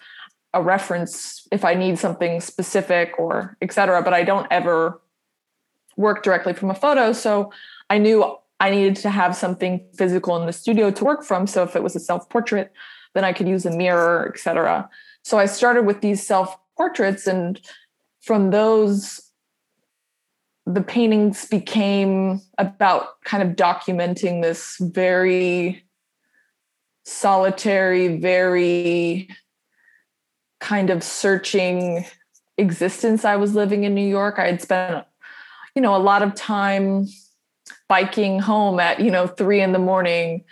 a 0.53 0.63
reference 0.63 1.47
if 1.51 1.65
I 1.65 1.75
need 1.75 1.99
something 1.99 2.41
specific 2.41 3.15
or 3.19 3.57
etc. 3.63 4.03
But 4.03 4.15
I 4.15 4.25
don't 4.25 4.49
ever 4.51 5.01
work 5.97 6.23
directly 6.25 6.53
from 6.53 6.71
a 6.71 6.75
photo. 6.75 7.13
So 7.13 7.53
I 7.89 7.99
knew 7.99 8.37
I 8.59 8.71
needed 8.71 8.97
to 8.97 9.11
have 9.11 9.37
something 9.37 9.85
physical 9.95 10.37
in 10.37 10.47
the 10.47 10.53
studio 10.53 10.91
to 10.91 11.05
work 11.05 11.23
from. 11.25 11.47
So 11.47 11.63
if 11.63 11.77
it 11.77 11.83
was 11.83 11.95
a 11.95 12.01
self 12.01 12.29
portrait, 12.29 12.73
then 13.15 13.25
I 13.25 13.33
could 13.33 13.49
use 13.49 13.65
a 13.65 13.71
mirror, 13.71 14.29
etc. 14.29 14.89
So 15.23 15.39
I 15.39 15.47
started 15.47 15.83
with 15.83 16.01
these 16.01 16.27
self 16.27 16.57
portraits, 16.77 17.29
and 17.29 17.61
from 18.21 18.51
those 18.51 19.32
the 20.75 20.83
paintings 20.83 21.47
became 21.47 22.41
about 22.59 23.23
kind 23.25 23.43
of 23.43 23.57
documenting 23.57 24.43
this 24.43 24.77
very 24.81 25.85
solitary, 27.05 28.19
very 28.19 29.29
kind 30.61 30.91
of 30.91 31.03
searching 31.03 32.05
existence 32.59 33.25
I 33.25 33.37
was 33.37 33.55
living 33.55 33.85
in 33.85 33.95
New 33.95 34.07
York. 34.07 34.39
I 34.39 34.47
had 34.47 34.63
spent, 34.63 35.05
you 35.75 35.83
know, 35.83 35.97
a 35.97 35.99
lot 35.99 36.23
of 36.23 36.35
time 36.35 37.09
biking 37.89 38.39
home 38.39 38.79
at, 38.79 39.01
you 39.01 39.11
know, 39.11 39.27
three 39.27 39.61
in 39.61 39.73
the 39.73 39.79
morning, 39.79 40.45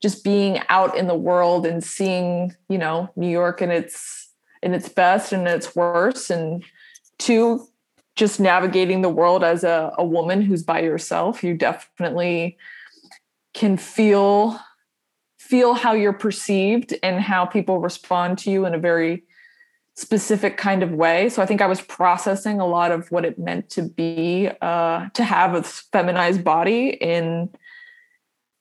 just 0.00 0.24
being 0.24 0.60
out 0.68 0.96
in 0.96 1.06
the 1.06 1.14
world 1.14 1.66
and 1.66 1.84
seeing, 1.84 2.56
you 2.68 2.78
know, 2.78 3.10
New 3.16 3.28
York 3.28 3.60
in 3.62 3.70
its 3.70 4.30
in 4.62 4.74
its 4.74 4.88
best 4.88 5.32
and 5.32 5.46
its 5.46 5.74
worst. 5.76 6.30
And 6.30 6.64
two, 7.18 7.66
just 8.14 8.38
navigating 8.38 9.02
the 9.02 9.08
world 9.08 9.42
as 9.42 9.64
a, 9.64 9.92
a 9.96 10.04
woman 10.04 10.42
who's 10.42 10.62
by 10.62 10.80
yourself 10.80 11.42
you 11.42 11.54
definitely 11.54 12.56
can 13.54 13.76
feel 13.76 14.58
feel 15.38 15.74
how 15.74 15.92
you're 15.92 16.12
perceived 16.12 16.94
and 17.02 17.20
how 17.20 17.44
people 17.44 17.78
respond 17.78 18.38
to 18.38 18.50
you 18.50 18.64
in 18.64 18.74
a 18.74 18.78
very 18.78 19.24
specific 19.94 20.56
kind 20.56 20.82
of 20.82 20.92
way. 20.92 21.28
So 21.28 21.42
i 21.42 21.46
think 21.46 21.60
i 21.60 21.66
was 21.66 21.80
processing 21.82 22.60
a 22.60 22.66
lot 22.66 22.90
of 22.92 23.10
what 23.10 23.24
it 23.24 23.38
meant 23.38 23.68
to 23.70 23.82
be 23.82 24.50
uh, 24.60 25.08
to 25.10 25.24
have 25.24 25.54
a 25.54 25.62
feminized 25.62 26.42
body 26.42 26.88
in 26.88 27.50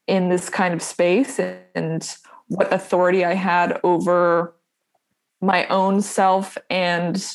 in 0.08 0.30
this 0.30 0.50
kind 0.50 0.74
of 0.74 0.82
space 0.82 1.40
and 1.40 2.16
what 2.48 2.72
authority 2.74 3.24
i 3.24 3.34
had 3.34 3.80
over 3.84 4.54
my 5.40 5.66
own 5.68 6.02
self 6.02 6.58
and 6.70 7.26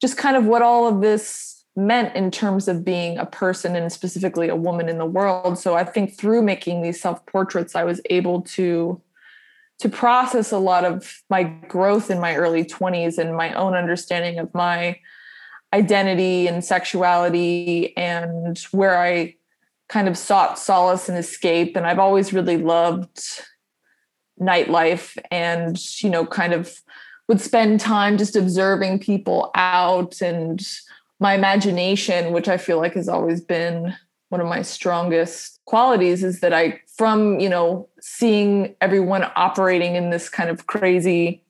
just 0.00 0.16
kind 0.16 0.36
of 0.36 0.46
what 0.46 0.62
all 0.62 0.88
of 0.88 1.00
this 1.00 1.64
meant 1.76 2.14
in 2.16 2.30
terms 2.30 2.68
of 2.68 2.84
being 2.84 3.16
a 3.18 3.26
person 3.26 3.76
and 3.76 3.92
specifically 3.92 4.48
a 4.48 4.56
woman 4.56 4.88
in 4.88 4.98
the 4.98 5.06
world. 5.06 5.58
So 5.58 5.76
i 5.76 5.84
think 5.84 6.16
through 6.16 6.42
making 6.42 6.82
these 6.82 7.00
self 7.00 7.24
portraits 7.26 7.74
i 7.74 7.84
was 7.84 8.00
able 8.10 8.42
to 8.42 9.00
to 9.78 9.88
process 9.88 10.52
a 10.52 10.58
lot 10.58 10.84
of 10.84 11.22
my 11.30 11.44
growth 11.44 12.10
in 12.10 12.20
my 12.20 12.36
early 12.36 12.64
20s 12.64 13.16
and 13.16 13.34
my 13.34 13.54
own 13.54 13.74
understanding 13.74 14.38
of 14.38 14.52
my 14.52 14.98
identity 15.72 16.46
and 16.46 16.64
sexuality 16.64 17.96
and 17.96 18.58
where 18.72 18.98
i 18.98 19.34
kind 19.88 20.06
of 20.06 20.16
sought 20.16 20.56
solace 20.58 21.08
and 21.08 21.18
escape. 21.18 21.76
And 21.76 21.86
i've 21.86 21.98
always 21.98 22.32
really 22.32 22.58
loved 22.58 23.20
nightlife 24.40 25.18
and 25.30 25.78
you 26.02 26.10
know 26.10 26.26
kind 26.26 26.52
of 26.52 26.80
would 27.30 27.40
spend 27.40 27.78
time 27.78 28.18
just 28.18 28.34
observing 28.34 28.98
people 28.98 29.52
out 29.54 30.20
and 30.20 30.66
my 31.20 31.34
imagination, 31.34 32.32
which 32.32 32.48
I 32.48 32.56
feel 32.56 32.78
like 32.78 32.94
has 32.94 33.08
always 33.08 33.40
been 33.40 33.94
one 34.30 34.40
of 34.40 34.48
my 34.48 34.62
strongest 34.62 35.60
qualities, 35.64 36.24
is 36.24 36.40
that 36.40 36.52
I, 36.52 36.80
from, 36.96 37.38
you 37.38 37.48
know, 37.48 37.88
seeing 38.00 38.74
everyone 38.80 39.30
operating 39.36 39.94
in 39.94 40.10
this 40.10 40.28
kind 40.28 40.50
of 40.50 40.66
crazy, 40.66 41.44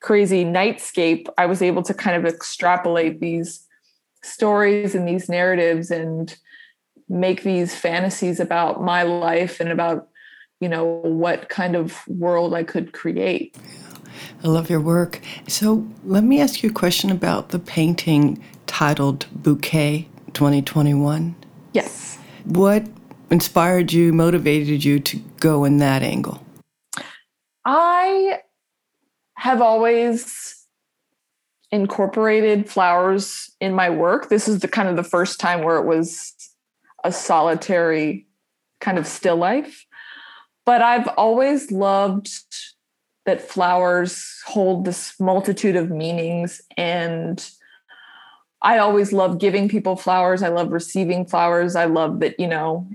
crazy 0.00 0.44
nightscape, 0.44 1.28
I 1.38 1.46
was 1.46 1.62
able 1.62 1.84
to 1.84 1.94
kind 1.94 2.16
of 2.16 2.26
extrapolate 2.26 3.20
these 3.20 3.64
stories 4.24 4.96
and 4.96 5.06
these 5.06 5.28
narratives 5.28 5.92
and 5.92 6.36
make 7.08 7.44
these 7.44 7.72
fantasies 7.72 8.40
about 8.40 8.82
my 8.82 9.04
life 9.04 9.60
and 9.60 9.68
about, 9.68 10.08
you 10.60 10.68
know, 10.68 10.84
what 10.84 11.48
kind 11.48 11.74
of 11.74 12.06
world 12.06 12.54
I 12.54 12.62
could 12.62 12.92
create. 12.92 13.56
I 14.44 14.48
love 14.48 14.68
your 14.68 14.80
work. 14.80 15.20
So 15.48 15.86
let 16.04 16.22
me 16.24 16.40
ask 16.40 16.62
you 16.62 16.70
a 16.70 16.72
question 16.72 17.10
about 17.10 17.48
the 17.48 17.58
painting 17.58 18.42
titled 18.66 19.26
Bouquet 19.32 20.08
2021. 20.34 21.34
Yes. 21.72 22.18
What 22.44 22.86
inspired 23.30 23.92
you, 23.92 24.12
motivated 24.12 24.84
you 24.84 25.00
to 25.00 25.16
go 25.40 25.64
in 25.64 25.78
that 25.78 26.02
angle? 26.02 26.44
I 27.64 28.40
have 29.34 29.62
always 29.62 30.66
incorporated 31.70 32.68
flowers 32.68 33.50
in 33.60 33.74
my 33.74 33.88
work. 33.88 34.28
This 34.28 34.48
is 34.48 34.60
the 34.60 34.68
kind 34.68 34.88
of 34.88 34.96
the 34.96 35.04
first 35.04 35.38
time 35.40 35.62
where 35.62 35.76
it 35.76 35.86
was 35.86 36.34
a 37.04 37.12
solitary 37.12 38.26
kind 38.80 38.98
of 38.98 39.06
still 39.06 39.36
life. 39.36 39.86
But 40.64 40.82
I've 40.82 41.08
always 41.16 41.70
loved 41.70 42.30
that 43.26 43.42
flowers 43.42 44.40
hold 44.46 44.84
this 44.84 45.18
multitude 45.20 45.76
of 45.76 45.90
meanings 45.90 46.62
and 46.76 47.50
I 48.62 48.78
always 48.78 49.12
love 49.12 49.38
giving 49.38 49.68
people 49.68 49.96
flowers. 49.96 50.42
I 50.42 50.48
love 50.48 50.70
receiving 50.70 51.24
flowers. 51.24 51.76
I 51.76 51.86
love 51.86 52.20
that, 52.20 52.38
you 52.38 52.46
know, 52.46 52.88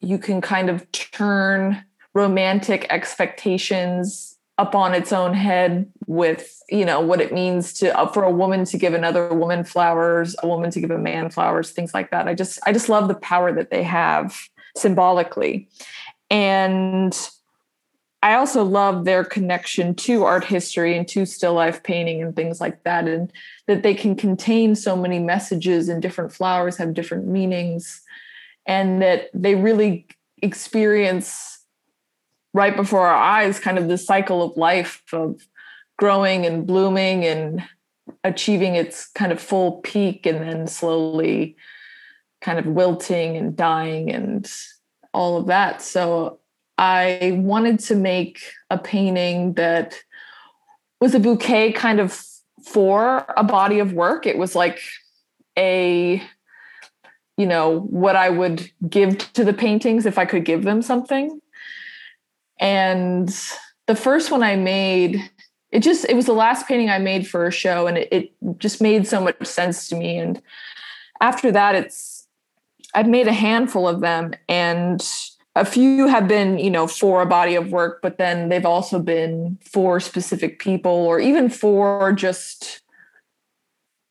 you 0.00 0.18
can 0.18 0.40
kind 0.40 0.70
of 0.70 0.90
turn 0.92 1.84
romantic 2.14 2.86
expectations 2.90 4.38
up 4.58 4.74
on 4.74 4.94
its 4.94 5.12
own 5.12 5.34
head 5.34 5.90
with, 6.06 6.62
you 6.68 6.84
know, 6.84 7.00
what 7.00 7.20
it 7.20 7.32
means 7.32 7.72
to 7.74 7.98
uh, 7.98 8.06
for 8.06 8.22
a 8.22 8.30
woman 8.30 8.64
to 8.66 8.78
give 8.78 8.94
another 8.94 9.32
woman 9.34 9.64
flowers, 9.64 10.36
a 10.42 10.48
woman 10.48 10.70
to 10.70 10.80
give 10.80 10.90
a 10.90 10.98
man 10.98 11.30
flowers, 11.30 11.70
things 11.70 11.94
like 11.94 12.10
that. 12.10 12.28
I 12.28 12.34
just 12.34 12.58
I 12.66 12.72
just 12.72 12.88
love 12.88 13.08
the 13.08 13.14
power 13.14 13.52
that 13.52 13.70
they 13.70 13.82
have 13.82 14.38
symbolically. 14.76 15.68
And 16.32 17.30
I 18.22 18.34
also 18.34 18.64
love 18.64 19.04
their 19.04 19.22
connection 19.22 19.94
to 19.96 20.24
art 20.24 20.44
history 20.44 20.96
and 20.96 21.06
to 21.08 21.26
still 21.26 21.52
life 21.52 21.82
painting 21.82 22.22
and 22.22 22.34
things 22.34 22.58
like 22.58 22.84
that. 22.84 23.06
And 23.06 23.30
that 23.66 23.82
they 23.82 23.94
can 23.94 24.16
contain 24.16 24.74
so 24.74 24.96
many 24.96 25.18
messages 25.18 25.90
and 25.90 26.00
different 26.00 26.32
flowers 26.32 26.78
have 26.78 26.94
different 26.94 27.26
meanings. 27.26 28.00
And 28.64 29.02
that 29.02 29.28
they 29.34 29.56
really 29.56 30.06
experience 30.40 31.58
right 32.54 32.76
before 32.76 33.06
our 33.06 33.22
eyes 33.22 33.60
kind 33.60 33.76
of 33.76 33.88
the 33.88 33.98
cycle 33.98 34.42
of 34.42 34.56
life 34.56 35.02
of 35.12 35.46
growing 35.98 36.46
and 36.46 36.66
blooming 36.66 37.26
and 37.26 37.62
achieving 38.24 38.74
its 38.74 39.06
kind 39.08 39.32
of 39.32 39.40
full 39.40 39.80
peak 39.82 40.24
and 40.24 40.40
then 40.40 40.66
slowly 40.66 41.56
kind 42.40 42.58
of 42.58 42.66
wilting 42.66 43.36
and 43.36 43.54
dying 43.54 44.10
and 44.10 44.50
all 45.12 45.36
of 45.36 45.46
that. 45.46 45.82
So 45.82 46.38
I 46.78 47.38
wanted 47.42 47.80
to 47.80 47.96
make 47.96 48.40
a 48.70 48.78
painting 48.78 49.54
that 49.54 49.94
was 51.00 51.14
a 51.14 51.20
bouquet 51.20 51.72
kind 51.72 52.00
of 52.00 52.20
for 52.64 53.24
a 53.36 53.44
body 53.44 53.78
of 53.78 53.92
work. 53.92 54.26
It 54.26 54.38
was 54.38 54.54
like 54.54 54.80
a, 55.58 56.22
you 57.36 57.46
know, 57.46 57.80
what 57.80 58.16
I 58.16 58.30
would 58.30 58.70
give 58.88 59.18
to 59.34 59.44
the 59.44 59.52
paintings 59.52 60.06
if 60.06 60.18
I 60.18 60.24
could 60.24 60.44
give 60.44 60.62
them 60.62 60.80
something. 60.82 61.40
And 62.58 63.28
the 63.86 63.96
first 63.96 64.30
one 64.30 64.42
I 64.42 64.56
made, 64.56 65.30
it 65.70 65.80
just, 65.80 66.04
it 66.08 66.14
was 66.14 66.26
the 66.26 66.32
last 66.32 66.68
painting 66.68 66.88
I 66.88 66.98
made 66.98 67.26
for 67.26 67.46
a 67.46 67.52
show 67.52 67.86
and 67.86 67.98
it, 67.98 68.08
it 68.12 68.32
just 68.58 68.80
made 68.80 69.06
so 69.06 69.20
much 69.20 69.44
sense 69.44 69.88
to 69.88 69.96
me. 69.96 70.18
And 70.18 70.40
after 71.20 71.50
that, 71.52 71.74
it's, 71.74 72.11
I've 72.94 73.08
made 73.08 73.28
a 73.28 73.32
handful 73.32 73.88
of 73.88 74.00
them 74.00 74.34
and 74.48 75.02
a 75.54 75.64
few 75.64 76.08
have 76.08 76.28
been 76.28 76.58
you 76.58 76.70
know 76.70 76.86
for 76.86 77.22
a 77.22 77.26
body 77.26 77.54
of 77.54 77.70
work 77.70 78.00
but 78.02 78.18
then 78.18 78.48
they've 78.48 78.66
also 78.66 78.98
been 78.98 79.58
for 79.60 80.00
specific 80.00 80.58
people 80.58 80.92
or 80.92 81.20
even 81.20 81.50
for 81.50 82.12
just 82.12 82.80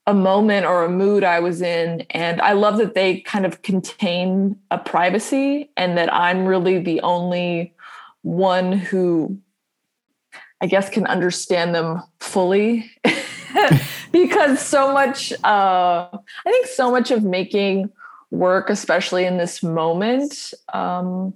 a 0.08 0.14
moment 0.14 0.66
or 0.66 0.84
a 0.84 0.90
mood 0.90 1.24
i 1.24 1.40
was 1.40 1.62
in. 1.62 2.02
And 2.12 2.42
i 2.42 2.54
love 2.54 2.78
that 2.78 2.94
they 2.94 3.22
kind 3.22 3.46
of 3.46 3.62
contain 3.62 4.58
a 4.70 4.78
privacy 4.78 5.72
and 5.78 5.98
that 5.98 6.14
i'm 6.14 6.46
really 6.46 6.80
the 6.80 7.02
only 7.02 7.74
one 8.22 8.72
who 8.74 9.40
i 10.62 10.68
guess 10.68 10.90
can 10.90 11.08
understand 11.08 11.74
them 11.76 12.02
fully. 12.20 12.92
Because 14.12 14.60
so 14.60 14.92
much 14.92 15.32
uh 15.44 16.10
i 16.12 16.52
think 16.52 16.68
so 16.68 16.92
much 16.92 17.12
of 17.12 17.24
making 17.24 17.90
work, 18.32 18.70
especially 18.70 19.26
in 19.26 19.38
this 19.38 19.62
moment, 19.62 20.54
um, 20.74 21.34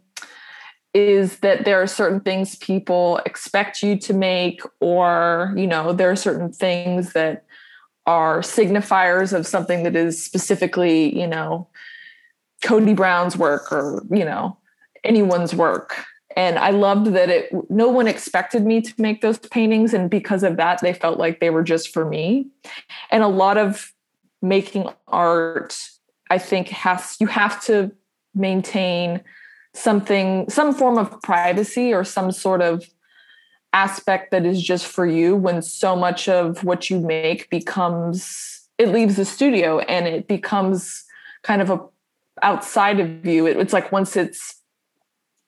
is 0.94 1.40
that 1.40 1.66
there 1.66 1.82
are 1.82 1.88
certain 1.88 2.22
things 2.22 2.56
people 2.56 3.18
expect 3.26 3.84
you 3.84 3.98
to 4.00 4.14
make, 4.14 4.62
or, 4.80 5.54
you 5.58 5.68
know, 5.68 5.92
there 5.92 6.10
are 6.10 6.16
certain 6.16 6.52
things 6.52 7.14
that 7.14 7.44
are 8.06 8.40
signifiers 8.40 9.34
of 9.34 9.46
something 9.46 9.84
that 9.84 9.96
is 9.96 10.24
specifically, 10.24 11.18
you 11.20 11.28
know, 11.28 11.68
Coady 12.64 12.94
Brown's 12.94 13.36
work 13.36 13.72
or, 13.72 14.06
you 14.10 14.24
know, 14.24 14.58
anyone's 15.04 15.54
work. 15.54 16.06
And 16.38 16.58
I 16.60 16.70
loved 16.70 17.08
that 17.08 17.30
it, 17.30 17.50
no 17.70 17.90
one 17.90 18.08
expected 18.08 18.66
me 18.66 18.82
to 18.82 18.94
make 18.98 19.22
those 19.22 19.38
paintings. 19.38 19.94
And 19.94 20.10
because 20.10 20.44
of 20.44 20.58
that, 20.58 20.82
they 20.82 20.94
felt 20.94 21.18
like 21.18 21.40
they 21.40 21.50
were 21.50 21.64
just 21.64 21.94
for 21.94 22.06
me. 22.06 22.48
And 23.12 23.24
a 23.24 23.28
lot 23.28 23.58
of 23.58 23.94
making 24.42 24.90
art 25.08 25.78
I 26.30 26.38
think 26.38 26.70
has 26.70 27.18
you 27.20 27.28
have 27.28 27.64
to 27.66 27.92
maintain 28.34 29.22
something, 29.74 30.50
some 30.50 30.74
form 30.74 30.98
of 30.98 31.22
privacy 31.22 31.94
or 31.94 32.04
some 32.04 32.32
sort 32.32 32.62
of 32.62 32.88
aspect 33.74 34.32
that 34.32 34.46
is 34.46 34.64
just 34.64 34.86
for 34.86 35.06
you 35.06 35.36
when 35.36 35.62
so 35.62 35.96
much 35.96 36.30
of 36.30 36.64
what 36.64 36.90
you 36.90 37.00
make 37.00 37.50
becomes 37.50 38.62
it 38.78 38.90
leaves 38.90 39.16
the 39.16 39.26
studio 39.26 39.80
and 39.80 40.08
it 40.08 40.28
becomes 40.28 41.04
kind 41.44 41.62
of 41.62 41.70
a 41.70 41.80
outside 42.42 43.00
of 43.00 43.26
you. 43.26 43.48
It, 43.48 43.58
it's 43.58 43.74
like 43.74 43.92
once 43.92 44.16
it's 44.16 44.62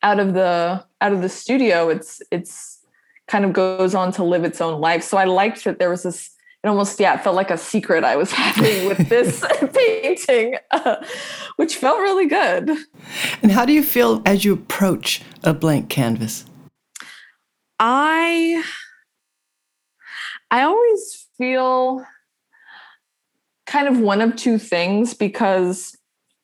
out 0.03 0.19
of 0.19 0.33
the 0.33 0.85
out 1.01 1.11
of 1.11 1.21
the 1.21 1.29
studio 1.29 1.89
it's 1.89 2.21
it's 2.31 2.79
kind 3.27 3.43
of 3.43 3.51
goes 3.51 3.95
on 3.95 4.11
to 4.13 4.23
live 4.23 4.43
its 4.43 4.61
own 4.61 4.79
life. 4.79 5.03
So 5.03 5.17
i 5.17 5.25
liked 5.25 5.63
that 5.63 5.79
there 5.79 5.89
was 5.89 6.03
this 6.03 6.29
it 6.63 6.67
almost 6.67 6.99
yeah 6.99 7.15
it 7.15 7.23
felt 7.23 7.35
like 7.35 7.51
a 7.51 7.57
secret 7.57 8.03
i 8.03 8.15
was 8.15 8.31
having 8.43 8.87
with 8.87 9.09
this 9.09 9.45
painting 9.73 10.57
uh, 10.71 10.95
which 11.57 11.75
felt 11.75 11.99
really 11.99 12.27
good. 12.27 12.69
And 13.41 13.51
how 13.51 13.65
do 13.65 13.73
you 13.73 13.83
feel 13.83 14.21
as 14.25 14.45
you 14.45 14.53
approach 14.53 15.21
a 15.43 15.53
blank 15.53 15.89
canvas? 15.89 16.45
I 17.79 18.63
i 20.49 20.61
always 20.63 21.27
feel 21.37 22.05
kind 23.65 23.87
of 23.87 23.99
one 23.99 24.21
of 24.21 24.35
two 24.35 24.57
things 24.57 25.13
because 25.13 25.95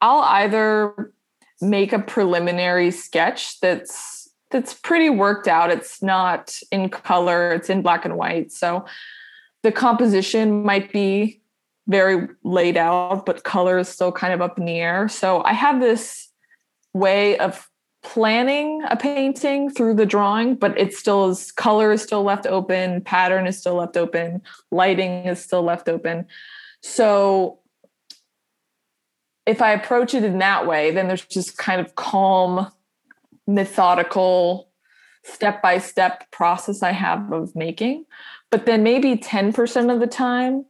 i'll 0.01 0.23
either 0.23 1.13
make 1.61 1.93
a 1.93 1.99
preliminary 1.99 2.91
sketch 2.91 3.59
that's 3.61 4.23
that's 4.53 4.73
pretty 4.75 5.09
worked 5.09 5.47
out. 5.47 5.71
It's 5.71 6.01
not 6.01 6.57
in 6.71 6.87
color. 6.87 7.51
It's 7.51 7.69
in 7.69 7.81
black 7.81 8.05
and 8.05 8.15
white. 8.15 8.51
So 8.51 8.85
the 9.63 9.71
composition 9.71 10.63
might 10.63 10.91
be 10.91 11.41
very 11.87 12.27
laid 12.43 12.77
out, 12.77 13.25
but 13.25 13.43
color 13.43 13.77
is 13.77 13.89
still 13.89 14.11
kind 14.11 14.33
of 14.33 14.41
up 14.41 14.57
in 14.57 14.65
the 14.65 14.79
air. 14.79 15.07
So 15.09 15.43
I 15.43 15.53
have 15.53 15.79
this 15.79 16.29
way 16.93 17.37
of 17.37 17.69
planning 18.03 18.83
a 18.89 18.97
painting 18.97 19.69
through 19.69 19.95
the 19.95 20.05
drawing, 20.05 20.55
but 20.55 20.77
it 20.77 20.93
still 20.93 21.29
is 21.29 21.51
color 21.51 21.91
is 21.91 22.03
still 22.03 22.23
left 22.23 22.45
open, 22.45 23.01
pattern 23.01 23.47
is 23.47 23.57
still 23.57 23.75
left 23.75 23.97
open, 23.97 24.41
lighting 24.71 25.25
is 25.25 25.41
still 25.41 25.63
left 25.63 25.89
open. 25.89 26.27
So 26.81 27.59
if 29.45 29.61
I 29.61 29.71
approach 29.71 30.13
it 30.13 30.23
in 30.23 30.39
that 30.39 30.67
way, 30.67 30.91
then 30.91 31.07
there's 31.07 31.25
just 31.25 31.57
kind 31.57 31.81
of 31.81 31.95
calm, 31.95 32.69
methodical, 33.47 34.69
step 35.23 35.61
by 35.61 35.77
step 35.79 36.29
process 36.31 36.83
I 36.83 36.91
have 36.91 37.31
of 37.31 37.55
making. 37.55 38.05
But 38.53 38.67
then 38.67 38.83
maybe 38.83 39.15
10% 39.15 39.91
of 39.91 39.99
the 39.99 40.05
time, 40.05 40.65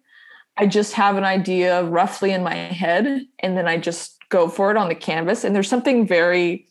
I 0.55 0.67
just 0.67 0.93
have 0.93 1.17
an 1.17 1.25
idea 1.25 1.83
roughly 1.83 2.31
in 2.31 2.41
my 2.41 2.55
head 2.55 3.25
and 3.39 3.57
then 3.57 3.67
I 3.67 3.75
just 3.75 4.19
go 4.29 4.47
for 4.47 4.71
it 4.71 4.77
on 4.77 4.87
the 4.87 4.95
canvas. 4.95 5.43
And 5.43 5.53
there's 5.53 5.67
something 5.67 6.07
very 6.07 6.65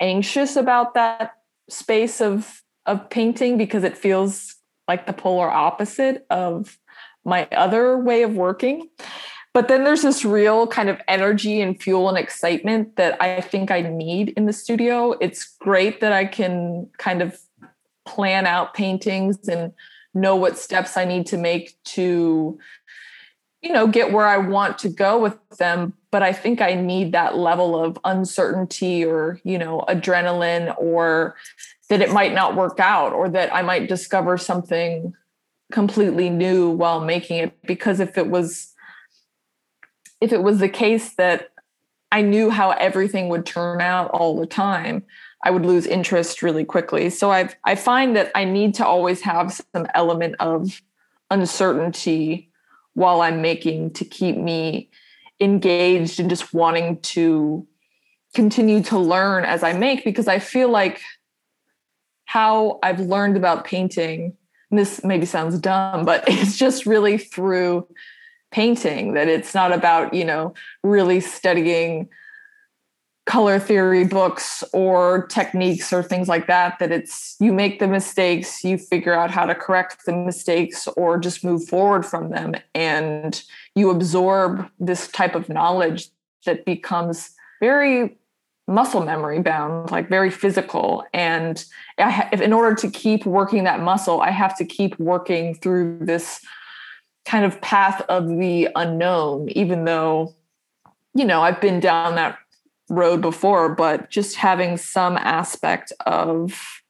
anxious 0.00 0.54
about 0.54 0.92
that 0.92 1.32
space 1.70 2.20
of 2.20 2.62
of 2.84 3.08
painting 3.08 3.56
because 3.56 3.84
it 3.84 3.96
feels 3.96 4.56
like 4.86 5.06
the 5.06 5.14
polar 5.14 5.50
opposite 5.50 6.26
of 6.28 6.78
my 7.24 7.48
other 7.52 7.96
way 7.96 8.22
of 8.22 8.34
working. 8.34 8.86
But 9.54 9.68
then 9.68 9.84
there's 9.84 10.02
this 10.02 10.26
real 10.26 10.66
kind 10.66 10.90
of 10.90 11.00
energy 11.08 11.62
and 11.62 11.82
fuel 11.82 12.06
and 12.10 12.18
excitement 12.18 12.96
that 12.96 13.16
I 13.22 13.40
think 13.40 13.70
I 13.70 13.80
need 13.80 14.34
in 14.36 14.44
the 14.44 14.52
studio. 14.52 15.12
It's 15.22 15.56
great 15.58 16.02
that 16.02 16.12
I 16.12 16.26
can 16.26 16.90
kind 16.98 17.22
of 17.22 17.40
plan 18.04 18.46
out 18.46 18.74
paintings 18.74 19.48
and 19.48 19.72
know 20.14 20.36
what 20.36 20.58
steps 20.58 20.96
I 20.96 21.04
need 21.04 21.26
to 21.26 21.36
make 21.36 21.76
to, 21.84 22.58
you 23.62 23.72
know, 23.72 23.86
get 23.86 24.12
where 24.12 24.26
I 24.26 24.38
want 24.38 24.78
to 24.80 24.88
go 24.88 25.18
with 25.18 25.36
them. 25.58 25.94
But 26.10 26.22
I 26.22 26.32
think 26.32 26.60
I 26.60 26.74
need 26.74 27.12
that 27.12 27.36
level 27.36 27.82
of 27.82 27.98
uncertainty 28.04 29.04
or, 29.04 29.40
you 29.44 29.58
know, 29.58 29.84
adrenaline 29.88 30.74
or 30.78 31.36
that 31.88 32.00
it 32.00 32.12
might 32.12 32.34
not 32.34 32.56
work 32.56 32.80
out 32.80 33.12
or 33.12 33.28
that 33.30 33.54
I 33.54 33.62
might 33.62 33.88
discover 33.88 34.38
something 34.38 35.14
completely 35.70 36.30
new 36.30 36.70
while 36.70 37.00
making 37.00 37.38
it. 37.38 37.58
Because 37.66 38.00
if 38.00 38.16
it 38.16 38.28
was, 38.28 38.74
if 40.20 40.32
it 40.32 40.42
was 40.42 40.58
the 40.58 40.68
case 40.68 41.14
that 41.14 41.50
I 42.10 42.22
knew 42.22 42.48
how 42.48 42.70
everything 42.70 43.28
would 43.28 43.44
turn 43.44 43.82
out 43.82 44.10
all 44.10 44.38
the 44.38 44.46
time, 44.46 45.04
I 45.44 45.50
would 45.50 45.64
lose 45.64 45.86
interest 45.86 46.42
really 46.42 46.64
quickly. 46.64 47.10
So 47.10 47.30
I've 47.30 47.54
I 47.64 47.74
find 47.74 48.16
that 48.16 48.30
I 48.34 48.44
need 48.44 48.74
to 48.74 48.86
always 48.86 49.20
have 49.22 49.60
some 49.74 49.86
element 49.94 50.36
of 50.40 50.82
uncertainty 51.30 52.50
while 52.94 53.20
I'm 53.20 53.40
making 53.40 53.92
to 53.92 54.04
keep 54.04 54.36
me 54.36 54.90
engaged 55.40 56.18
and 56.18 56.28
just 56.28 56.52
wanting 56.52 57.00
to 57.00 57.66
continue 58.34 58.82
to 58.84 58.98
learn 58.98 59.44
as 59.44 59.62
I 59.62 59.72
make 59.72 60.04
because 60.04 60.28
I 60.28 60.38
feel 60.38 60.68
like 60.68 61.00
how 62.24 62.78
I've 62.82 63.00
learned 63.00 63.36
about 63.36 63.64
painting. 63.64 64.36
this 64.70 65.02
maybe 65.02 65.24
sounds 65.24 65.58
dumb, 65.58 66.04
but 66.04 66.24
it's 66.28 66.58
just 66.58 66.84
really 66.84 67.16
through 67.16 67.86
painting 68.50 69.14
that 69.14 69.28
it's 69.28 69.54
not 69.54 69.72
about, 69.72 70.12
you 70.12 70.24
know, 70.24 70.54
really 70.82 71.20
studying 71.20 72.08
color 73.28 73.58
theory 73.58 74.04
books 74.04 74.64
or 74.72 75.26
techniques 75.26 75.92
or 75.92 76.02
things 76.02 76.28
like 76.28 76.46
that 76.46 76.78
that 76.78 76.90
it's 76.90 77.36
you 77.38 77.52
make 77.52 77.78
the 77.78 77.86
mistakes 77.86 78.64
you 78.64 78.78
figure 78.78 79.12
out 79.12 79.30
how 79.30 79.44
to 79.44 79.54
correct 79.54 80.06
the 80.06 80.16
mistakes 80.16 80.88
or 80.96 81.18
just 81.18 81.44
move 81.44 81.68
forward 81.68 82.06
from 82.06 82.30
them 82.30 82.54
and 82.74 83.44
you 83.74 83.90
absorb 83.90 84.66
this 84.80 85.08
type 85.08 85.34
of 85.34 85.46
knowledge 85.50 86.08
that 86.46 86.64
becomes 86.64 87.32
very 87.60 88.16
muscle 88.66 89.04
memory 89.04 89.40
bound 89.40 89.90
like 89.90 90.08
very 90.08 90.30
physical. 90.30 91.04
And 91.12 91.62
ha- 91.98 92.30
if 92.32 92.40
in 92.40 92.54
order 92.54 92.74
to 92.76 92.90
keep 92.90 93.26
working 93.26 93.64
that 93.64 93.80
muscle 93.80 94.22
i 94.22 94.30
have 94.30 94.56
to 94.56 94.64
keep 94.64 94.98
working 94.98 95.54
through 95.54 95.98
this 96.00 96.40
kind 97.26 97.44
of 97.44 97.60
path 97.60 98.00
of 98.08 98.26
the 98.26 98.68
unknown 98.74 99.50
even 99.50 99.84
though 99.84 100.34
you 101.14 101.26
know 101.26 101.42
i've 101.42 101.60
been 101.60 101.78
down 101.78 102.14
that 102.14 102.38
road 102.88 103.20
before 103.20 103.74
but 103.74 104.10
just 104.10 104.36
having 104.36 104.76
some 104.76 105.16
aspect 105.16 105.92
of 106.06 106.82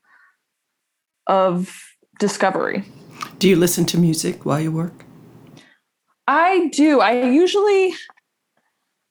of 1.27 1.95
discovery. 2.19 2.85
Do 3.39 3.49
you 3.49 3.57
listen 3.57 3.85
to 3.87 3.99
music 3.99 4.47
while 4.47 4.61
you 4.61 4.73
work? 4.73 5.05
I 6.27 6.69
do. 6.69 7.01
I 7.01 7.23
usually 7.25 7.95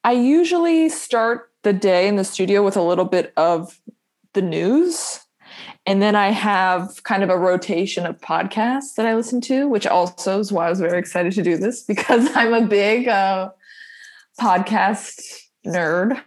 i 0.04 0.12
usually 0.13 0.88
start 0.89 1.52
the 1.63 1.73
day 1.73 2.08
in 2.08 2.15
the 2.15 2.23
studio 2.23 2.63
with 2.63 2.78
a 2.78 2.82
little 2.82 3.06
bit 3.06 3.34
of 3.36 3.80
the 4.34 4.41
news 4.41 5.19
and 5.88 6.02
then 6.02 6.17
I 6.17 6.32
have 6.32 7.02
kind 7.04 7.23
of 7.23 7.30
a 7.30 7.38
rotation 7.38 8.06
of 8.06 8.19
podcasts 8.19 8.95
that 8.97 9.06
I 9.06 9.15
listen 9.15 9.39
to, 9.41 9.69
which 9.69 9.88
also 9.88 10.38
is 10.38 10.52
why 10.52 10.67
I 10.67 10.69
was 10.69 10.82
very 10.82 11.00
excited 11.00 11.32
to 11.34 11.41
do 11.41 11.56
this 11.56 11.82
because 11.88 12.30
I'm 12.36 12.54
a 12.54 12.67
big 12.67 13.08
uh, 13.08 13.52
podcast 14.39 15.21
nerd 15.65 16.21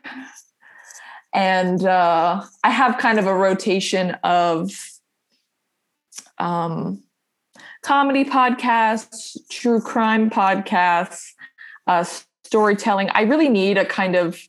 and 1.33 1.85
uh, 1.85 2.43
I 2.65 2.71
have 2.71 2.99
kind 2.99 3.19
of 3.19 3.27
a 3.27 3.35
rotation 3.35 4.13
of 4.25 4.73
um, 6.39 7.03
comedy 7.83 8.25
podcasts, 8.25 9.37
true 9.51 9.81
crime 9.81 10.31
podcasts, 10.31 11.31
uh, 11.87 12.05
storytelling. 12.45 13.11
I 13.11 13.23
really 13.23 13.49
need 13.49 13.79
a 13.79 13.85
kind 13.85 14.17
of 14.17 14.41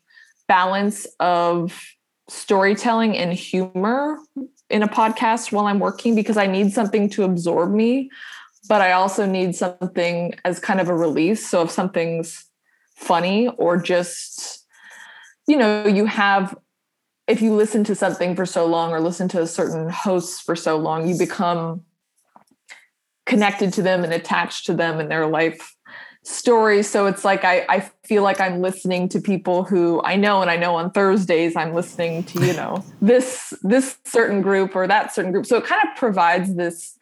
balance 0.47 1.05
of 1.19 1.79
storytelling 2.27 3.17
and 3.17 3.33
humor 3.33 4.17
in 4.69 4.83
a 4.83 4.87
podcast 4.87 5.51
while 5.51 5.67
I'm 5.67 5.79
working 5.79 6.15
because 6.15 6.37
I 6.37 6.47
need 6.47 6.71
something 6.73 7.09
to 7.11 7.23
absorb 7.23 7.71
me, 7.71 8.09
but 8.67 8.81
I 8.81 8.93
also 8.93 9.25
need 9.25 9.55
something 9.55 10.33
as 10.45 10.59
kind 10.59 10.79
of 10.79 10.89
a 10.89 10.95
release. 10.95 11.47
So 11.47 11.63
if 11.63 11.71
something's 11.71 12.45
funny 12.95 13.49
or 13.49 13.77
just, 13.77 14.65
you 15.47 15.57
know, 15.57 15.85
you 15.85 16.05
have 16.05 16.55
if 17.27 17.41
you 17.41 17.53
listen 17.53 17.84
to 17.86 17.95
something 17.95 18.36
for 18.36 18.45
so 18.45 18.65
long 18.65 18.91
or 18.91 18.99
listen 18.99 19.27
to 19.29 19.41
a 19.41 19.47
certain 19.47 19.89
hosts 19.89 20.41
for 20.41 20.55
so 20.55 20.77
long, 20.77 21.07
you 21.07 21.17
become 21.17 21.84
connected 23.25 23.71
to 23.73 23.81
them 23.81 24.03
and 24.03 24.13
attached 24.13 24.65
to 24.65 24.73
them 24.73 24.99
and 24.99 25.10
their 25.10 25.27
life 25.27 25.75
story. 26.23 26.84
So 26.84 27.07
it's 27.07 27.25
like 27.25 27.43
I, 27.43 27.65
I 27.69 27.89
feel 28.03 28.23
like 28.23 28.39
I'm 28.39 28.62
listening 28.62 29.10
to 29.10 29.19
people 29.19 29.63
who 29.63 30.01
I 30.03 30.15
know, 30.15 30.41
and 30.41 30.51
I 30.51 30.57
know 30.57 30.75
on 30.75 30.91
Thursdays 30.91 31.55
I'm 31.55 31.73
listening 31.73 32.23
to, 32.25 32.45
you 32.45 32.53
know, 32.53 32.84
this 33.01 33.53
this 33.63 33.97
certain 34.05 34.41
group 34.41 34.75
or 34.75 34.88
that 34.88 35.13
certain 35.13 35.31
group. 35.31 35.45
So 35.45 35.57
it 35.57 35.65
kind 35.65 35.81
of 35.88 35.97
provides 35.97 36.55
this 36.55 36.97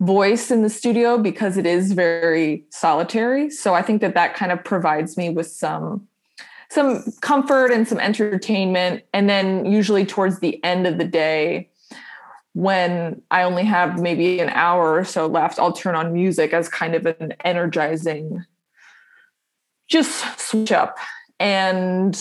voice 0.00 0.50
in 0.50 0.62
the 0.62 0.70
studio 0.70 1.16
because 1.16 1.56
it 1.56 1.66
is 1.66 1.92
very 1.92 2.64
solitary. 2.70 3.50
So 3.50 3.74
I 3.74 3.82
think 3.82 4.00
that 4.00 4.14
that 4.14 4.34
kind 4.34 4.50
of 4.50 4.64
provides 4.64 5.16
me 5.16 5.30
with 5.30 5.46
some 5.46 6.08
some 6.72 7.04
comfort 7.20 7.70
and 7.70 7.86
some 7.86 8.00
entertainment. 8.00 9.02
And 9.12 9.28
then 9.28 9.66
usually 9.66 10.06
towards 10.06 10.38
the 10.38 10.62
end 10.64 10.86
of 10.86 10.96
the 10.96 11.04
day, 11.04 11.68
when 12.54 13.20
I 13.30 13.42
only 13.42 13.64
have 13.64 14.00
maybe 14.00 14.40
an 14.40 14.48
hour 14.50 14.94
or 14.94 15.04
so 15.04 15.26
left, 15.26 15.58
I'll 15.58 15.72
turn 15.72 15.94
on 15.94 16.12
music 16.12 16.54
as 16.54 16.68
kind 16.68 16.94
of 16.94 17.04
an 17.04 17.34
energizing, 17.44 18.44
just 19.88 20.40
switch 20.40 20.72
up. 20.72 20.96
And 21.38 22.18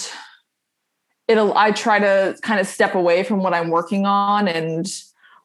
it'll, 1.28 1.58
I 1.58 1.72
try 1.72 2.00
to 2.00 2.38
kind 2.42 2.60
of 2.60 2.68
step 2.68 2.96
away 2.96 3.24
from 3.24 3.40
what 3.44 3.54
I'm 3.54 3.70
working 3.70 4.06
on 4.06 4.50
and 4.50 4.86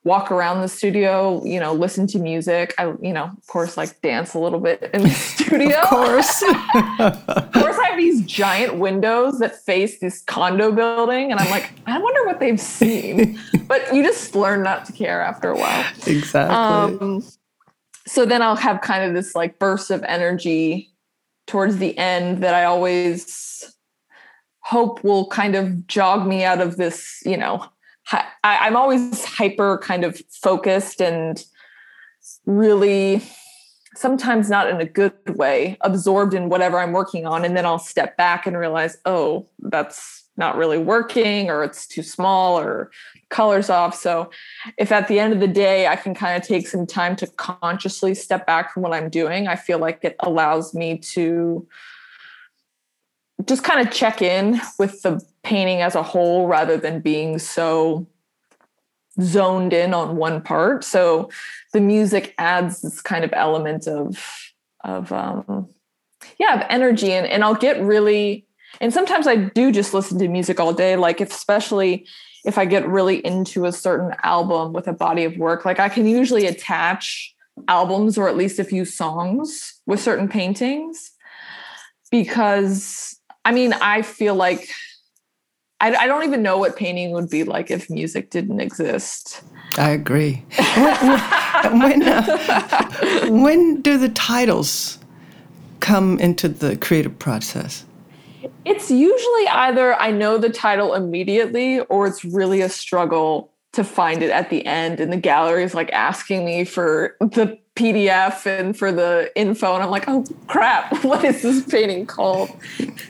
walk 0.06 0.30
around 0.30 0.60
the 0.60 0.68
studio, 0.68 1.44
you 1.44 1.58
know, 1.58 1.72
listen 1.72 2.06
to 2.06 2.20
music. 2.20 2.72
I, 2.78 2.94
you 3.02 3.12
know, 3.12 3.24
of 3.24 3.46
course, 3.48 3.76
like 3.76 4.00
dance 4.02 4.34
a 4.34 4.38
little 4.38 4.60
bit 4.60 4.88
in 4.94 5.02
the 5.02 5.10
studio. 5.10 5.80
of 5.80 5.88
course. 5.88 6.42
of 7.00 7.52
course, 7.52 7.76
I 7.76 7.88
have 7.88 7.98
these 7.98 8.24
giant 8.24 8.76
windows 8.76 9.40
that 9.40 9.60
face 9.64 9.98
this 9.98 10.22
condo 10.22 10.70
building. 10.70 11.32
And 11.32 11.40
I'm 11.40 11.50
like, 11.50 11.72
I 11.86 11.98
wonder 11.98 12.24
what 12.24 12.38
they've 12.38 12.60
seen. 12.60 13.38
but 13.66 13.92
you 13.92 14.04
just 14.04 14.36
learn 14.36 14.62
not 14.62 14.84
to 14.84 14.92
care 14.92 15.20
after 15.20 15.50
a 15.50 15.56
while. 15.56 15.84
Exactly. 16.06 16.56
Um, 16.56 17.24
so 18.06 18.24
then 18.24 18.42
I'll 18.42 18.54
have 18.54 18.82
kind 18.82 19.02
of 19.02 19.12
this 19.12 19.34
like 19.34 19.58
burst 19.58 19.90
of 19.90 20.04
energy 20.04 20.92
towards 21.48 21.78
the 21.78 21.98
end 21.98 22.44
that 22.44 22.54
I 22.54 22.64
always 22.64 23.74
hope 24.60 25.02
will 25.02 25.26
kind 25.26 25.56
of 25.56 25.88
jog 25.88 26.28
me 26.28 26.44
out 26.44 26.60
of 26.60 26.76
this, 26.76 27.22
you 27.24 27.36
know, 27.36 27.66
I, 28.12 28.24
I'm 28.44 28.76
always 28.76 29.24
hyper 29.24 29.78
kind 29.78 30.04
of 30.04 30.20
focused 30.30 31.00
and 31.00 31.42
really 32.44 33.22
sometimes 33.96 34.50
not 34.50 34.68
in 34.68 34.80
a 34.80 34.84
good 34.84 35.14
way 35.36 35.76
absorbed 35.80 36.34
in 36.34 36.48
whatever 36.48 36.78
i'm 36.78 36.92
working 36.92 37.26
on. 37.26 37.44
And 37.44 37.56
then 37.56 37.66
i'll 37.66 37.78
step 37.78 38.16
back 38.16 38.46
and 38.46 38.56
realize 38.56 38.98
oh 39.04 39.48
that's 39.58 40.24
not 40.36 40.56
really 40.56 40.78
working 40.78 41.48
or 41.50 41.64
it's 41.64 41.86
too 41.86 42.02
small 42.02 42.58
or 42.58 42.90
colors 43.30 43.70
off. 43.70 43.94
So 43.94 44.30
if 44.76 44.92
at 44.92 45.08
the 45.08 45.18
end 45.18 45.32
of 45.32 45.40
the 45.40 45.48
day 45.48 45.86
i 45.86 45.96
can 45.96 46.14
kind 46.14 46.40
of 46.40 46.46
take 46.46 46.68
some 46.68 46.86
time 46.86 47.16
to 47.16 47.26
consciously 47.26 48.14
step 48.14 48.46
back 48.46 48.72
from 48.72 48.82
what 48.82 48.92
i'm 48.92 49.08
doing 49.08 49.48
i 49.48 49.56
feel 49.56 49.78
like 49.78 50.00
it 50.02 50.16
allows 50.20 50.74
me 50.74 50.98
to 50.98 51.66
just 53.44 53.64
kind 53.64 53.86
of 53.86 53.92
check 53.92 54.22
in 54.22 54.60
with 54.78 55.02
the 55.02 55.20
painting 55.46 55.80
as 55.80 55.94
a 55.94 56.02
whole 56.02 56.48
rather 56.48 56.76
than 56.76 56.98
being 57.00 57.38
so 57.38 58.04
zoned 59.22 59.72
in 59.72 59.94
on 59.94 60.16
one 60.16 60.42
part. 60.42 60.82
So 60.82 61.30
the 61.72 61.80
music 61.80 62.34
adds 62.36 62.82
this 62.82 63.00
kind 63.00 63.24
of 63.24 63.32
element 63.32 63.86
of 63.86 64.52
of 64.84 65.12
um 65.12 65.68
yeah, 66.38 66.54
of 66.56 66.66
energy 66.68 67.12
and, 67.12 67.26
and 67.26 67.44
I'll 67.44 67.54
get 67.54 67.80
really 67.80 68.44
and 68.80 68.92
sometimes 68.92 69.26
I 69.26 69.36
do 69.36 69.70
just 69.70 69.94
listen 69.94 70.18
to 70.18 70.28
music 70.28 70.58
all 70.58 70.72
day. 70.72 70.96
Like 70.96 71.20
if, 71.20 71.30
especially 71.30 72.06
if 72.44 72.58
I 72.58 72.64
get 72.64 72.86
really 72.86 73.24
into 73.24 73.64
a 73.64 73.72
certain 73.72 74.14
album 74.24 74.72
with 74.72 74.88
a 74.88 74.92
body 74.92 75.24
of 75.24 75.38
work, 75.38 75.64
like 75.64 75.78
I 75.78 75.88
can 75.88 76.06
usually 76.06 76.46
attach 76.46 77.32
albums 77.68 78.18
or 78.18 78.28
at 78.28 78.36
least 78.36 78.58
a 78.58 78.64
few 78.64 78.84
songs 78.84 79.80
with 79.86 80.00
certain 80.00 80.28
paintings 80.28 81.12
because 82.10 83.18
I 83.44 83.52
mean, 83.52 83.72
I 83.74 84.02
feel 84.02 84.34
like 84.34 84.68
I, 85.80 85.94
I, 85.94 86.06
don't 86.06 86.24
even 86.24 86.42
know 86.42 86.56
what 86.56 86.76
painting 86.76 87.10
would 87.10 87.28
be 87.28 87.44
like 87.44 87.70
if 87.70 87.90
music 87.90 88.30
didn't 88.30 88.60
exist. 88.60 89.42
I 89.76 89.90
agree. 89.90 90.42
when, 90.74 91.80
when, 91.80 92.02
uh, 92.02 93.26
when 93.28 93.82
do 93.82 93.98
the 93.98 94.08
titles 94.08 94.98
come 95.80 96.18
into 96.18 96.48
the 96.48 96.76
creative 96.76 97.18
process? 97.18 97.84
It's 98.64 98.90
usually 98.90 99.48
either 99.48 99.94
I 99.94 100.10
know 100.10 100.38
the 100.38 100.48
title 100.48 100.94
immediately 100.94 101.80
or 101.80 102.06
it's 102.06 102.24
really 102.24 102.62
a 102.62 102.68
struggle 102.68 103.52
to 103.72 103.84
find 103.84 104.22
it 104.22 104.30
at 104.30 104.48
the 104.48 104.64
end 104.64 105.00
and 105.00 105.12
the 105.12 105.18
gallery 105.18 105.62
is 105.62 105.74
like 105.74 105.92
asking 105.92 106.46
me 106.46 106.64
for 106.64 107.14
the 107.20 107.58
PDF 107.74 108.46
and 108.46 108.76
for 108.76 108.90
the 108.90 109.30
info. 109.36 109.74
And 109.74 109.82
I'm 109.82 109.90
like, 109.90 110.08
oh 110.08 110.24
crap, 110.46 110.92
what 111.04 111.22
is 111.22 111.42
this 111.42 111.64
painting 111.66 112.06
called? 112.06 112.50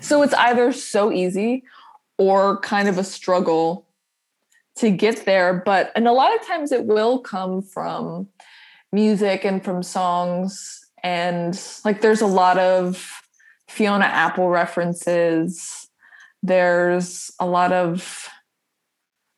so 0.01 0.23
it's 0.23 0.35
either 0.35 0.73
so 0.73 1.13
easy 1.13 1.63
or 2.19 2.59
kind 2.61 2.89
of 2.89 2.99
a 2.99 3.05
struggle 3.05 3.87
to 4.77 4.91
get 4.91 5.25
there. 5.25 5.63
But, 5.65 5.93
and 5.95 6.07
a 6.07 6.13
lot 6.13 6.35
of 6.35 6.47
times 6.47 6.73
it 6.73 6.85
will 6.85 7.19
come 7.19 7.63
from 7.63 8.29
music 8.93 9.45
and 9.45 9.65
from 9.65 9.83
songs. 9.83 10.81
And 11.03 11.61
like 11.85 12.01
there's 12.01 12.21
a 12.21 12.27
lot 12.27 12.59
of 12.59 13.11
Fiona 13.69 14.05
Apple 14.05 14.49
references. 14.49 15.89
There's 16.43 17.31
a 17.41 17.47
lot 17.47 17.73
of 17.73 18.29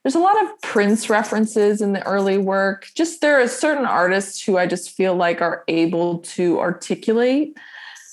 there's 0.04 0.14
a 0.14 0.20
lot 0.20 0.42
of 0.42 0.62
Prince 0.62 1.10
references 1.10 1.82
in 1.82 1.92
the 1.92 2.06
early 2.06 2.38
work. 2.38 2.86
Just 2.94 3.20
there 3.20 3.42
are 3.42 3.48
certain 3.48 3.84
artists 3.84 4.42
who 4.42 4.56
I 4.56 4.66
just 4.66 4.92
feel 4.92 5.14
like 5.14 5.42
are 5.42 5.64
able 5.68 6.20
to 6.20 6.58
articulate 6.60 7.58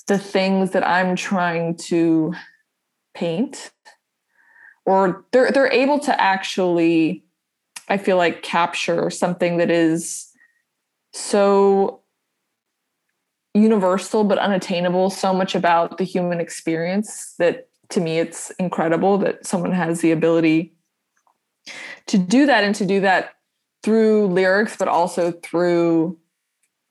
the 0.06 0.18
things 0.18 0.72
that 0.72 0.86
I'm 0.86 1.16
trying 1.16 1.76
to 1.76 2.34
paint, 3.14 3.70
or 4.86 5.24
they're 5.32 5.50
they're 5.50 5.72
able 5.72 5.98
to 5.98 6.20
actually 6.20 7.24
I 7.88 7.98
feel 7.98 8.16
like 8.16 8.42
capture 8.42 9.10
something 9.10 9.58
that 9.58 9.70
is 9.70 10.28
so 11.12 12.00
universal 13.54 14.24
but 14.24 14.38
unattainable, 14.38 15.10
so 15.10 15.32
much 15.32 15.54
about 15.54 15.98
the 15.98 16.04
human 16.04 16.40
experience 16.40 17.34
that 17.38 17.68
to 17.90 18.00
me 18.00 18.18
it's 18.18 18.50
incredible 18.52 19.18
that 19.18 19.46
someone 19.46 19.72
has 19.72 20.00
the 20.00 20.12
ability 20.12 20.74
to 22.06 22.18
do 22.18 22.46
that 22.46 22.64
and 22.64 22.74
to 22.74 22.86
do 22.86 23.00
that 23.00 23.34
through 23.82 24.26
lyrics, 24.26 24.76
but 24.76 24.88
also 24.88 25.32
through 25.32 26.18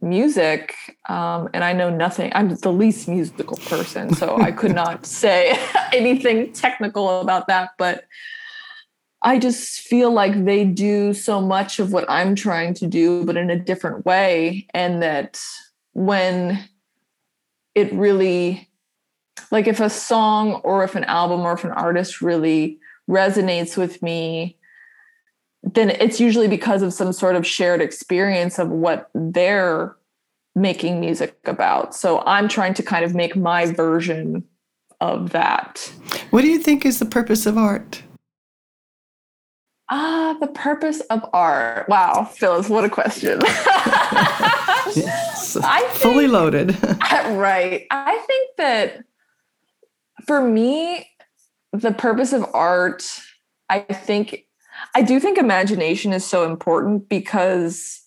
music. 0.02 0.76
Um, 1.10 1.50
and 1.54 1.64
I 1.64 1.74
know 1.74 1.90
nothing. 1.90 2.32
I'm 2.36 2.54
the 2.56 2.72
least 2.72 3.08
musical 3.08 3.58
person, 3.58 4.14
so 4.14 4.38
I 4.38 4.52
could 4.52 4.76
not 4.84 5.06
say 5.06 5.58
anything 5.94 6.54
technical 6.54 7.22
about 7.22 7.48
that. 7.48 7.72
But 7.78 8.06
I 9.22 9.40
just 9.40 9.82
feel 9.82 10.12
like 10.12 10.46
they 10.46 10.66
do 10.66 11.14
so 11.14 11.42
much 11.42 11.80
of 11.80 11.92
what 11.92 12.06
I'm 12.10 12.36
trying 12.36 12.74
to 12.76 12.88
do, 12.88 13.26
but 13.26 13.38
in 13.38 13.50
a 13.50 13.60
different 13.60 14.06
way. 14.06 14.68
And 14.74 15.02
that 15.02 15.40
when 15.94 16.64
it 17.74 17.92
really, 17.94 18.70
like 19.52 19.68
if 19.68 19.80
a 19.80 19.90
song 19.90 20.56
or 20.64 20.84
if 20.84 20.96
an 20.96 21.06
album 21.06 21.42
or 21.42 21.54
if 21.54 21.64
an 21.64 21.72
artist 21.72 22.22
really 22.22 22.80
resonates 23.10 23.78
with 23.78 24.02
me, 24.04 24.58
then 25.74 25.90
it's 25.90 26.20
usually 26.20 26.48
because 26.48 26.82
of 26.82 26.94
some 26.94 27.12
sort 27.12 27.36
of 27.36 27.46
shared 27.46 27.82
experience 27.82 28.60
of 28.60 28.70
what 28.70 29.10
they're 29.14 29.96
making 30.56 31.00
music 31.00 31.38
about. 31.46 31.96
So 31.96 32.24
I'm 32.26 32.48
trying 32.48 32.76
to 32.76 32.84
kind 32.84 33.04
of 33.04 33.16
make 33.16 33.36
my 33.36 33.66
version 33.66 34.44
of 35.02 35.32
that. 35.32 35.92
What 36.30 36.42
do 36.42 36.48
you 36.48 36.60
think 36.60 36.86
is 36.86 37.00
the 37.00 37.06
purpose 37.06 37.46
of 37.46 37.58
art? 37.58 38.04
Ah, 39.90 40.36
the 40.40 40.48
purpose 40.48 41.02
of 41.02 41.24
art. 41.32 41.88
Wow, 41.90 42.26
Phyllis, 42.26 42.70
what 42.70 42.86
a 42.86 42.90
question. 42.90 43.40
yes, 44.96 45.58
I 45.64 45.82
think, 45.90 46.02
fully 46.02 46.28
loaded. 46.28 46.76
right. 47.12 47.86
I 47.92 48.24
think 48.26 48.50
that 48.58 49.04
for 50.26 50.42
me, 50.42 51.08
the 51.72 51.92
purpose 51.92 52.34
of 52.34 52.46
art, 52.54 53.04
I 53.70 53.82
think 53.82 54.45
I 54.96 55.02
do 55.02 55.20
think 55.20 55.38
imagination 55.38 56.14
is 56.14 56.26
so 56.26 56.50
important 56.50 57.10
because 57.10 58.02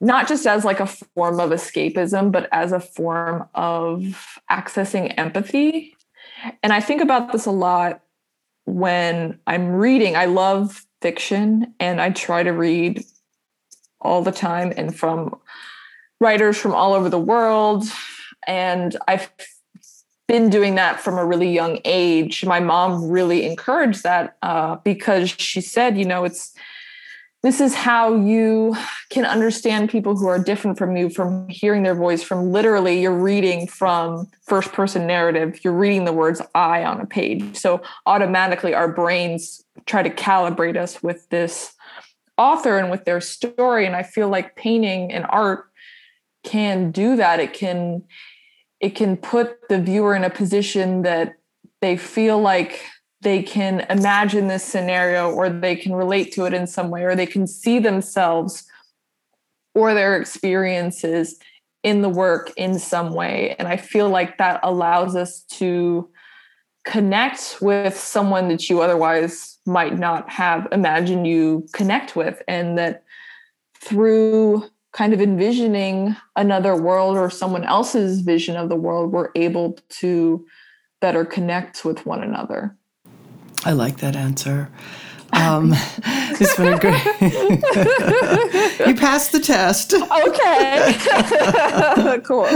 not 0.00 0.26
just 0.26 0.46
as 0.46 0.64
like 0.64 0.80
a 0.80 0.86
form 0.86 1.38
of 1.38 1.50
escapism, 1.50 2.32
but 2.32 2.48
as 2.50 2.72
a 2.72 2.80
form 2.80 3.48
of 3.54 4.38
accessing 4.50 5.14
empathy. 5.16 5.96
And 6.62 6.72
I 6.72 6.80
think 6.80 7.02
about 7.02 7.30
this 7.30 7.46
a 7.46 7.52
lot 7.52 8.02
when 8.64 9.38
I'm 9.46 9.68
reading. 9.68 10.16
I 10.16 10.24
love 10.24 10.84
fiction 11.00 11.72
and 11.78 12.00
I 12.00 12.10
try 12.10 12.42
to 12.42 12.50
read 12.50 13.04
all 14.00 14.22
the 14.22 14.32
time 14.32 14.72
and 14.76 14.96
from 14.96 15.38
writers 16.20 16.56
from 16.56 16.74
all 16.74 16.94
over 16.94 17.08
the 17.08 17.18
world. 17.18 17.84
And 18.46 18.96
I've 19.06 19.30
been 20.28 20.50
doing 20.50 20.74
that 20.74 21.00
from 21.00 21.18
a 21.18 21.24
really 21.24 21.50
young 21.50 21.80
age. 21.84 22.44
My 22.44 22.60
mom 22.60 23.10
really 23.10 23.46
encouraged 23.46 24.02
that 24.04 24.36
uh, 24.42 24.76
because 24.84 25.30
she 25.30 25.60
said, 25.62 25.98
you 25.98 26.04
know, 26.04 26.24
it's 26.24 26.54
this 27.42 27.60
is 27.60 27.74
how 27.74 28.16
you 28.16 28.76
can 29.10 29.24
understand 29.24 29.88
people 29.88 30.16
who 30.16 30.26
are 30.26 30.38
different 30.38 30.76
from 30.76 30.96
you 30.96 31.08
from 31.08 31.48
hearing 31.48 31.84
their 31.84 31.94
voice 31.94 32.20
from 32.22 32.50
literally 32.50 33.00
you're 33.00 33.12
reading 33.12 33.66
from 33.66 34.28
first 34.46 34.72
person 34.72 35.06
narrative. 35.06 35.60
You're 35.64 35.72
reading 35.72 36.04
the 36.04 36.12
words 36.12 36.42
i 36.54 36.82
on 36.82 37.00
a 37.00 37.06
page. 37.06 37.56
So 37.56 37.80
automatically 38.06 38.74
our 38.74 38.92
brains 38.92 39.62
try 39.86 40.02
to 40.02 40.10
calibrate 40.10 40.76
us 40.76 41.00
with 41.00 41.28
this 41.30 41.72
author 42.36 42.76
and 42.76 42.90
with 42.90 43.04
their 43.04 43.20
story. 43.20 43.86
And 43.86 43.94
i 43.94 44.02
feel 44.02 44.28
like 44.28 44.56
painting 44.56 45.12
and 45.12 45.24
art 45.28 45.70
can 46.42 46.90
do 46.90 47.16
that. 47.16 47.38
It 47.40 47.52
can 47.52 48.02
it 48.80 48.90
can 48.90 49.16
put 49.16 49.68
the 49.68 49.80
viewer 49.80 50.14
in 50.14 50.24
a 50.24 50.30
position 50.30 51.02
that 51.02 51.36
they 51.80 51.96
feel 51.96 52.40
like 52.40 52.84
they 53.20 53.42
can 53.42 53.84
imagine 53.90 54.46
this 54.46 54.62
scenario 54.62 55.30
or 55.30 55.48
they 55.48 55.74
can 55.74 55.94
relate 55.94 56.32
to 56.32 56.44
it 56.44 56.54
in 56.54 56.66
some 56.66 56.90
way 56.90 57.02
or 57.02 57.16
they 57.16 57.26
can 57.26 57.46
see 57.46 57.78
themselves 57.78 58.64
or 59.74 59.94
their 59.94 60.16
experiences 60.16 61.38
in 61.82 62.02
the 62.02 62.08
work 62.08 62.52
in 62.56 62.78
some 62.78 63.12
way. 63.14 63.56
And 63.58 63.66
i 63.66 63.76
feel 63.76 64.08
like 64.08 64.38
that 64.38 64.60
allows 64.62 65.16
us 65.16 65.42
to 65.58 66.08
connect 66.84 67.58
with 67.60 67.98
someone 67.98 68.48
that 68.48 68.70
you 68.70 68.80
otherwise 68.80 69.58
might 69.66 69.98
not 69.98 70.30
have 70.30 70.66
imagined 70.72 71.26
you 71.26 71.66
connect 71.72 72.16
with 72.16 72.40
and 72.48 72.78
that 72.78 73.04
through 73.80 74.64
kind 74.92 75.12
of 75.12 75.20
envisioning 75.20 76.16
another 76.36 76.74
world 76.74 77.16
or 77.16 77.30
someone 77.30 77.64
else's 77.64 78.20
vision 78.20 78.56
of 78.56 78.68
the 78.68 78.76
world, 78.76 79.12
we're 79.12 79.30
able 79.34 79.78
to 79.88 80.46
better 81.00 81.24
connect 81.24 81.84
with 81.84 82.06
one 82.06 82.22
another. 82.22 82.76
I 83.64 83.72
like 83.72 83.98
that 83.98 84.16
answer. 84.16 84.70
Um, 85.32 85.72
it's 86.04 86.56
been 86.56 86.72
a 86.72 86.78
great. 86.78 87.04
you 88.86 88.94
passed 88.94 89.32
the 89.32 89.40
test. 89.40 89.92
Okay. 89.94 90.96
cool. 92.24 92.46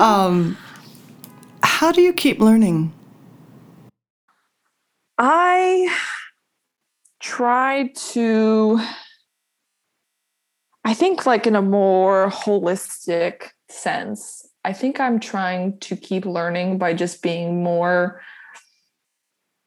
Um, 0.00 0.56
how 1.62 1.92
do 1.92 2.00
you 2.00 2.12
keep 2.12 2.40
learning? 2.40 2.92
I 5.18 5.94
try 7.20 7.92
to 8.12 8.80
I 10.88 10.94
think, 10.94 11.26
like, 11.26 11.46
in 11.46 11.54
a 11.54 11.60
more 11.60 12.30
holistic 12.30 13.50
sense, 13.68 14.48
I 14.64 14.72
think 14.72 14.98
I'm 14.98 15.20
trying 15.20 15.78
to 15.80 15.94
keep 15.94 16.24
learning 16.24 16.78
by 16.78 16.94
just 16.94 17.20
being 17.20 17.62
more 17.62 18.22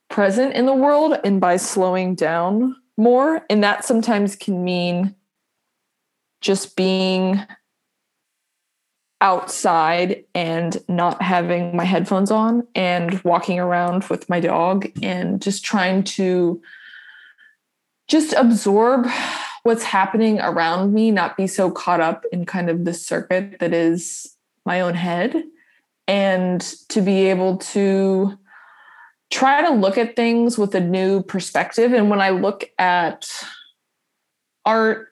present 0.09 0.55
in 0.55 0.65
the 0.65 0.73
world 0.73 1.19
and 1.23 1.39
by 1.39 1.57
slowing 1.57 2.15
down 2.15 2.75
more. 2.97 3.45
And 3.51 3.63
that 3.63 3.85
sometimes 3.85 4.35
can 4.35 4.63
mean 4.63 5.13
just 6.41 6.75
being 6.75 7.45
outside 9.21 10.23
and 10.33 10.75
not 10.89 11.21
having 11.21 11.77
my 11.77 11.83
headphones 11.83 12.31
on 12.31 12.67
and 12.73 13.23
walking 13.23 13.59
around 13.59 14.05
with 14.05 14.27
my 14.27 14.39
dog 14.39 14.89
and 15.03 15.39
just 15.39 15.63
trying 15.63 16.03
to 16.17 16.63
just 18.07 18.33
absorb 18.33 19.05
what's 19.63 19.83
happening 19.83 20.39
around 20.39 20.93
me, 20.93 21.11
not 21.11 21.37
be 21.37 21.47
so 21.47 21.69
caught 21.71 21.99
up 21.99 22.25
in 22.31 22.45
kind 22.45 22.69
of 22.69 22.85
the 22.85 22.93
circuit 22.93 23.59
that 23.59 23.73
is 23.73 24.35
my 24.65 24.81
own 24.81 24.93
head, 24.93 25.43
and 26.07 26.61
to 26.89 27.01
be 27.01 27.27
able 27.27 27.57
to 27.57 28.37
try 29.29 29.61
to 29.61 29.73
look 29.73 29.97
at 29.97 30.15
things 30.15 30.57
with 30.57 30.75
a 30.75 30.79
new 30.79 31.23
perspective. 31.23 31.93
And 31.93 32.09
when 32.09 32.21
I 32.21 32.31
look 32.31 32.69
at 32.77 33.29
art, 34.65 35.07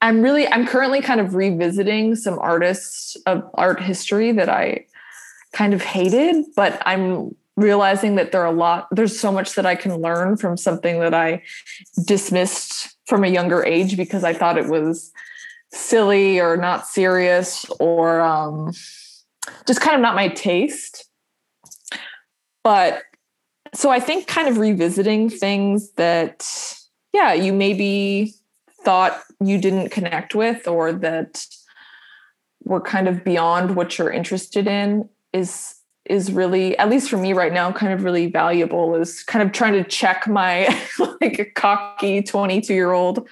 I'm 0.00 0.22
really, 0.22 0.48
I'm 0.48 0.66
currently 0.66 1.00
kind 1.00 1.20
of 1.20 1.34
revisiting 1.34 2.16
some 2.16 2.38
artists 2.38 3.16
of 3.26 3.48
art 3.54 3.80
history 3.80 4.32
that 4.32 4.48
I 4.48 4.86
kind 5.52 5.72
of 5.74 5.82
hated, 5.82 6.46
but 6.56 6.82
I'm 6.84 7.36
realizing 7.56 8.16
that 8.16 8.32
there 8.32 8.40
are 8.40 8.46
a 8.46 8.56
lot 8.56 8.88
there's 8.90 9.18
so 9.18 9.30
much 9.30 9.54
that 9.54 9.66
i 9.66 9.74
can 9.74 9.94
learn 9.96 10.36
from 10.36 10.56
something 10.56 11.00
that 11.00 11.12
i 11.12 11.42
dismissed 12.06 12.91
from 13.12 13.24
a 13.24 13.28
younger 13.28 13.62
age 13.66 13.94
because 13.94 14.24
i 14.24 14.32
thought 14.32 14.56
it 14.56 14.68
was 14.68 15.12
silly 15.70 16.40
or 16.40 16.56
not 16.56 16.86
serious 16.86 17.66
or 17.78 18.22
um, 18.22 18.72
just 19.66 19.82
kind 19.82 19.94
of 19.94 20.00
not 20.00 20.14
my 20.14 20.28
taste. 20.28 21.08
But 22.64 23.02
so 23.74 23.90
i 23.90 24.00
think 24.00 24.26
kind 24.26 24.48
of 24.48 24.56
revisiting 24.56 25.28
things 25.28 25.92
that 25.92 26.74
yeah 27.12 27.34
you 27.34 27.52
maybe 27.52 28.32
thought 28.82 29.20
you 29.44 29.58
didn't 29.58 29.90
connect 29.90 30.34
with 30.34 30.66
or 30.66 30.90
that 30.90 31.44
were 32.64 32.80
kind 32.80 33.08
of 33.08 33.24
beyond 33.24 33.76
what 33.76 33.98
you're 33.98 34.10
interested 34.10 34.66
in 34.66 35.06
is 35.34 35.74
is 36.06 36.32
really 36.32 36.76
at 36.78 36.90
least 36.90 37.08
for 37.08 37.16
me 37.16 37.32
right 37.32 37.52
now 37.52 37.70
kind 37.70 37.92
of 37.92 38.02
really 38.02 38.26
valuable 38.26 38.94
is 38.96 39.22
kind 39.22 39.46
of 39.46 39.52
trying 39.52 39.72
to 39.72 39.84
check 39.84 40.26
my 40.26 40.66
like 41.20 41.52
cocky 41.54 42.22
22 42.22 42.74
year 42.74 42.92
old 42.92 43.28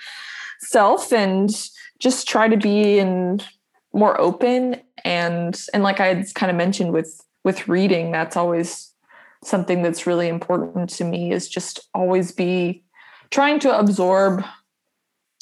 self 0.61 1.13
and 1.13 1.51
just 1.99 2.29
try 2.29 2.49
to 2.49 2.57
be 2.57 2.99
in 2.99 3.41
more 3.93 4.19
open. 4.21 4.81
And 5.05 5.61
and 5.73 5.83
like 5.83 5.99
i 5.99 6.07
had 6.07 6.35
kind 6.35 6.51
of 6.51 6.57
mentioned 6.57 6.93
with 6.93 7.25
with 7.43 7.69
reading 7.69 8.13
that's 8.13 8.37
always 8.37 8.93
something 9.43 9.83
that's 9.83 10.07
really 10.07 10.29
important 10.29 10.91
to 10.91 11.05
me 11.05 11.33
is 11.33 11.49
just 11.49 11.81
always 11.95 12.33
be 12.33 12.85
trying 13.31 13.59
to 13.61 13.79
absorb 13.79 14.45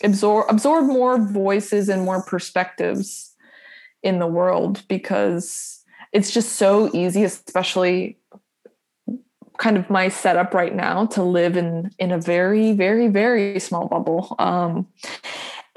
absorb 0.04 0.46
absorb 0.48 0.86
more 0.86 1.18
voices 1.18 1.88
and 1.88 2.04
more 2.04 2.22
perspectives 2.22 3.34
in 4.04 4.20
the 4.20 4.26
world 4.26 4.84
because 4.88 5.77
it's 6.12 6.30
just 6.30 6.52
so 6.52 6.90
easy, 6.94 7.24
especially 7.24 8.18
kind 9.58 9.76
of 9.76 9.90
my 9.90 10.08
setup 10.08 10.54
right 10.54 10.74
now 10.74 11.06
to 11.06 11.22
live 11.22 11.56
in 11.56 11.90
in 11.98 12.12
a 12.12 12.18
very 12.18 12.70
very 12.72 13.08
very 13.08 13.58
small 13.58 13.88
bubble. 13.88 14.36
Um 14.38 14.86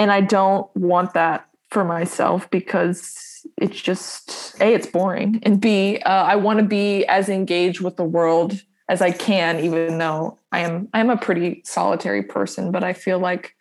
and 0.02 0.12
i 0.12 0.20
don't 0.20 0.76
want 0.76 1.13
that 1.13 1.48
for 1.70 1.86
myself 1.86 2.50
because 2.50 3.46
it's 3.58 3.80
just 3.80 4.56
a 4.60 4.74
it's 4.74 4.88
boring 4.88 5.39
and 5.44 5.62
b 5.62 6.00
uh, 6.00 6.24
i 6.24 6.36
want 6.36 6.60
to 6.60 6.65
be 6.65 7.06
as 7.06 7.30
engaged 7.30 7.82
with 7.82 7.96
the 7.98 8.04
world 8.04 8.60
as 8.89 9.02
i 9.02 9.12
can 9.12 9.60
even 9.60 10.00
though 10.00 10.38
i 10.52 10.60
am 10.60 10.89
i'm 10.94 11.10
a 11.10 11.17
pretty 11.17 11.62
solitary 11.63 12.24
person 12.24 12.72
but 12.72 12.84
i 12.84 12.94
feel 12.94 13.20
like 13.20 13.56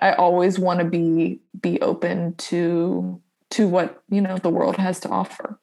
i 0.00 0.12
always 0.12 0.58
want 0.58 0.78
to 0.78 0.84
be 0.84 1.40
be 1.60 1.80
open 1.80 2.34
to 2.36 3.20
to 3.50 3.66
what 3.66 4.02
you 4.08 4.20
know 4.20 4.38
the 4.38 4.50
world 4.50 4.76
has 4.76 5.00
to 5.00 5.08
offer 5.08 5.58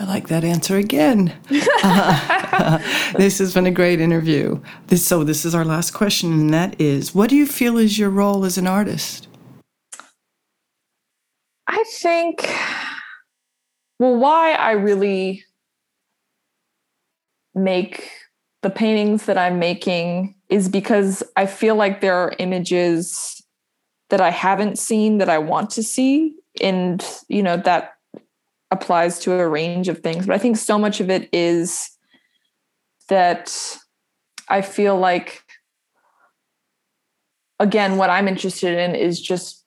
I 0.00 0.04
like 0.04 0.28
that 0.28 0.44
answer 0.44 0.78
again. 0.78 1.38
uh, 1.82 2.78
this 3.18 3.38
has 3.38 3.52
been 3.52 3.66
a 3.66 3.70
great 3.70 4.00
interview. 4.00 4.58
This, 4.86 5.06
so, 5.06 5.24
this 5.24 5.44
is 5.44 5.54
our 5.54 5.64
last 5.64 5.90
question, 5.90 6.32
and 6.32 6.54
that 6.54 6.80
is 6.80 7.14
what 7.14 7.28
do 7.28 7.36
you 7.36 7.46
feel 7.46 7.76
is 7.76 7.98
your 7.98 8.08
role 8.08 8.46
as 8.46 8.56
an 8.56 8.66
artist? 8.66 9.28
I 11.66 11.84
think, 11.98 12.50
well, 13.98 14.16
why 14.16 14.54
I 14.54 14.70
really 14.72 15.44
make 17.54 18.10
the 18.62 18.70
paintings 18.70 19.26
that 19.26 19.36
I'm 19.36 19.58
making 19.58 20.34
is 20.48 20.70
because 20.70 21.22
I 21.36 21.44
feel 21.44 21.74
like 21.74 22.00
there 22.00 22.14
are 22.14 22.34
images 22.38 23.42
that 24.08 24.22
I 24.22 24.30
haven't 24.30 24.78
seen 24.78 25.18
that 25.18 25.28
I 25.28 25.38
want 25.38 25.68
to 25.70 25.82
see. 25.82 26.34
And, 26.62 27.04
you 27.28 27.42
know, 27.42 27.58
that 27.58 27.92
applies 28.70 29.18
to 29.20 29.32
a 29.32 29.48
range 29.48 29.88
of 29.88 29.98
things, 29.98 30.26
but 30.26 30.34
I 30.34 30.38
think 30.38 30.56
so 30.56 30.78
much 30.78 31.00
of 31.00 31.10
it 31.10 31.28
is 31.32 31.90
that 33.08 33.78
I 34.48 34.62
feel 34.62 34.96
like, 34.96 35.42
again, 37.58 37.96
what 37.96 38.10
I'm 38.10 38.28
interested 38.28 38.78
in 38.78 38.94
is 38.94 39.20
just 39.20 39.64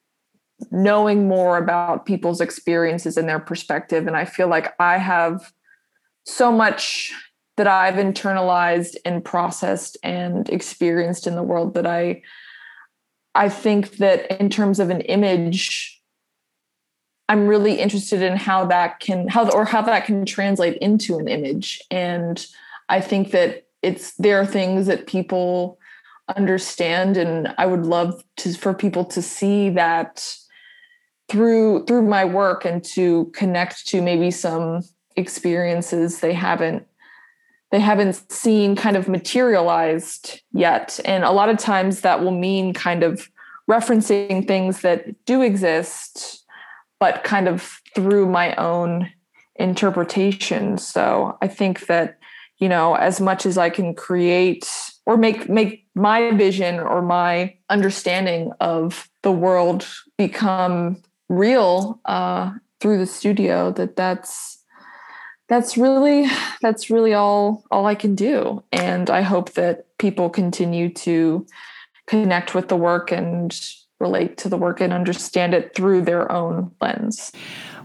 knowing 0.71 1.27
more 1.27 1.57
about 1.57 2.05
people's 2.05 2.41
experiences 2.41 3.17
and 3.17 3.27
their 3.27 3.39
perspective. 3.39 4.07
And 4.07 4.15
I 4.15 4.25
feel 4.25 4.47
like 4.47 4.73
I 4.79 4.97
have 4.97 5.51
so 6.25 6.51
much 6.51 7.11
that 7.57 7.67
I've 7.67 7.95
internalized 7.95 8.95
and 9.05 9.23
processed 9.23 9.97
and 10.03 10.49
experienced 10.49 11.27
in 11.27 11.35
the 11.35 11.43
world 11.43 11.73
that 11.75 11.85
I 11.85 12.21
I 13.35 13.49
think 13.49 13.97
that 13.97 14.39
in 14.39 14.49
terms 14.49 14.79
of 14.79 14.89
an 14.91 15.01
image 15.01 15.99
I'm 17.29 17.47
really 17.47 17.79
interested 17.79 18.21
in 18.21 18.35
how 18.35 18.65
that 18.65 18.99
can 18.99 19.27
how 19.27 19.49
or 19.49 19.65
how 19.65 19.81
that 19.83 20.05
can 20.05 20.25
translate 20.25 20.77
into 20.77 21.17
an 21.17 21.27
image. 21.27 21.81
And 21.89 22.45
I 22.89 23.01
think 23.01 23.31
that 23.31 23.65
it's 23.81 24.13
there 24.15 24.39
are 24.39 24.45
things 24.45 24.87
that 24.87 25.07
people 25.07 25.77
understand 26.37 27.17
and 27.17 27.53
I 27.57 27.65
would 27.65 27.85
love 27.85 28.23
to 28.37 28.53
for 28.53 28.73
people 28.73 29.05
to 29.05 29.21
see 29.21 29.69
that 29.71 30.37
through 31.29 31.85
through 31.85 32.03
my 32.03 32.25
work 32.25 32.65
and 32.65 32.83
to 32.83 33.25
connect 33.33 33.87
to 33.87 34.01
maybe 34.01 34.31
some 34.31 34.81
experiences 35.15 36.19
they 36.19 36.33
haven't 36.33 36.87
they 37.71 37.79
haven't 37.79 38.31
seen 38.31 38.75
kind 38.75 38.95
of 38.95 39.07
materialized 39.07 40.41
yet 40.53 40.99
and 41.03 41.23
a 41.23 41.31
lot 41.31 41.49
of 41.49 41.57
times 41.57 42.01
that 42.01 42.21
will 42.21 42.31
mean 42.31 42.73
kind 42.73 43.03
of 43.03 43.29
referencing 43.69 44.47
things 44.47 44.81
that 44.81 45.25
do 45.25 45.41
exist 45.41 46.42
but 47.03 47.25
kind 47.25 47.49
of 47.49 47.81
through 47.93 48.25
my 48.25 48.55
own 48.55 49.11
interpretation. 49.57 50.77
So 50.77 51.37
I 51.41 51.49
think 51.49 51.87
that, 51.87 52.17
you 52.59 52.69
know, 52.69 52.95
as 52.95 53.19
much 53.19 53.45
as 53.45 53.57
I 53.57 53.69
can 53.69 53.93
create 53.93 54.65
or 55.05 55.17
make 55.17 55.49
make 55.49 55.85
my 55.95 56.31
vision 56.31 56.79
or 56.79 57.01
my 57.01 57.57
understanding 57.69 58.53
of 58.61 59.09
the 59.21 59.33
world 59.33 59.85
become 60.17 61.03
real 61.27 61.99
uh, 62.05 62.53
through 62.79 62.99
the 62.99 63.05
studio, 63.05 63.73
that 63.73 63.97
that's 63.97 64.63
that's 65.49 65.75
really 65.75 66.29
that's 66.61 66.89
really 66.89 67.13
all 67.13 67.65
all 67.69 67.85
I 67.85 67.95
can 67.95 68.15
do. 68.15 68.63
And 68.71 69.09
I 69.09 69.23
hope 69.23 69.55
that 69.55 69.87
people 69.97 70.29
continue 70.29 70.87
to 71.03 71.45
connect 72.07 72.55
with 72.55 72.69
the 72.69 72.77
work 72.77 73.11
and 73.11 73.53
relate 73.99 74.37
to 74.37 74.49
the 74.49 74.57
work 74.57 74.81
and 74.81 74.91
understand 74.93 75.53
it 75.53 75.73
through 75.75 76.01
their 76.01 76.31
own 76.31 76.71
lens. 76.81 77.31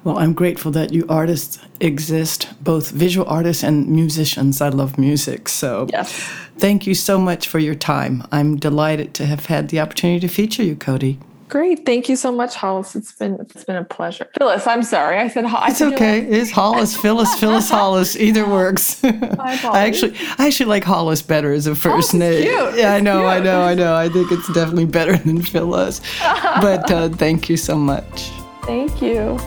Well, 0.04 0.18
I'm 0.18 0.32
grateful 0.32 0.70
that 0.72 0.92
you 0.92 1.04
artists 1.08 1.58
exist, 1.80 2.48
both 2.62 2.90
visual 2.90 3.26
artists 3.28 3.62
and 3.62 3.88
musicians. 3.88 4.60
I 4.60 4.68
love 4.68 4.96
music. 4.96 5.48
So, 5.48 5.88
yes. 5.90 6.12
thank 6.56 6.86
you 6.86 6.94
so 6.94 7.18
much 7.18 7.48
for 7.48 7.58
your 7.58 7.74
time. 7.74 8.22
I'm 8.30 8.56
delighted 8.56 9.12
to 9.14 9.26
have 9.26 9.46
had 9.46 9.68
the 9.68 9.80
opportunity 9.80 10.20
to 10.20 10.28
feature 10.28 10.62
you, 10.62 10.76
Coady. 10.76 11.18
Great. 11.48 11.86
Thank 11.86 12.10
you 12.10 12.16
so 12.16 12.30
much, 12.30 12.54
Hollis. 12.54 12.94
It's 12.94 13.12
been 13.12 13.38
it's 13.40 13.64
been 13.64 13.76
a 13.76 13.84
pleasure. 13.84 14.28
Phyllis, 14.38 14.66
I'm 14.66 14.82
sorry. 14.82 15.16
I 15.16 15.28
said 15.28 15.46
Hollis. 15.46 15.80
It's 15.80 15.82
okay. 15.82 16.20
It's 16.20 16.50
Hollis, 16.50 16.94
Phyllis, 16.94 17.34
Phyllis 17.40 17.70
Hollis. 17.78 18.16
Either 18.16 18.46
works. 18.46 19.02
I 19.04 19.86
actually 19.86 20.14
I 20.38 20.46
actually 20.46 20.66
like 20.66 20.84
Hollis 20.84 21.22
better 21.22 21.52
as 21.52 21.66
a 21.66 21.74
first 21.74 22.14
oh, 22.14 22.18
name. 22.18 22.42
Cute. 22.42 22.78
Yeah, 22.78 22.92
I 22.92 23.00
know, 23.00 23.20
cute. 23.20 23.30
I 23.30 23.40
know, 23.40 23.62
I 23.62 23.74
know. 23.74 23.94
I 23.94 24.10
think 24.10 24.30
it's 24.30 24.52
definitely 24.52 24.84
better 24.84 25.16
than 25.24 25.40
Phyllis. 25.40 26.00
but 26.20 26.90
uh, 26.90 27.08
thank 27.08 27.48
you 27.48 27.56
so 27.56 27.76
much. 27.76 28.30
Thank 28.64 29.00
you. 29.00 29.38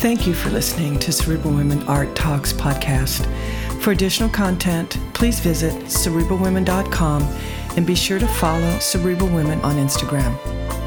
Thank 0.00 0.26
you 0.26 0.32
for 0.32 0.48
listening 0.48 0.98
to 1.00 1.12
Cerebral 1.12 1.52
Women 1.52 1.82
Art 1.82 2.16
Talks 2.16 2.54
podcast. 2.54 3.26
For 3.80 3.92
additional 3.92 4.28
content, 4.28 4.98
please 5.14 5.40
visit 5.40 5.72
cerebralwomen.com 5.84 7.22
and 7.76 7.86
be 7.86 7.94
sure 7.94 8.18
to 8.18 8.26
follow 8.26 8.78
Cerebral 8.78 9.28
Women 9.28 9.58
on 9.62 9.76
Instagram. 9.76 10.79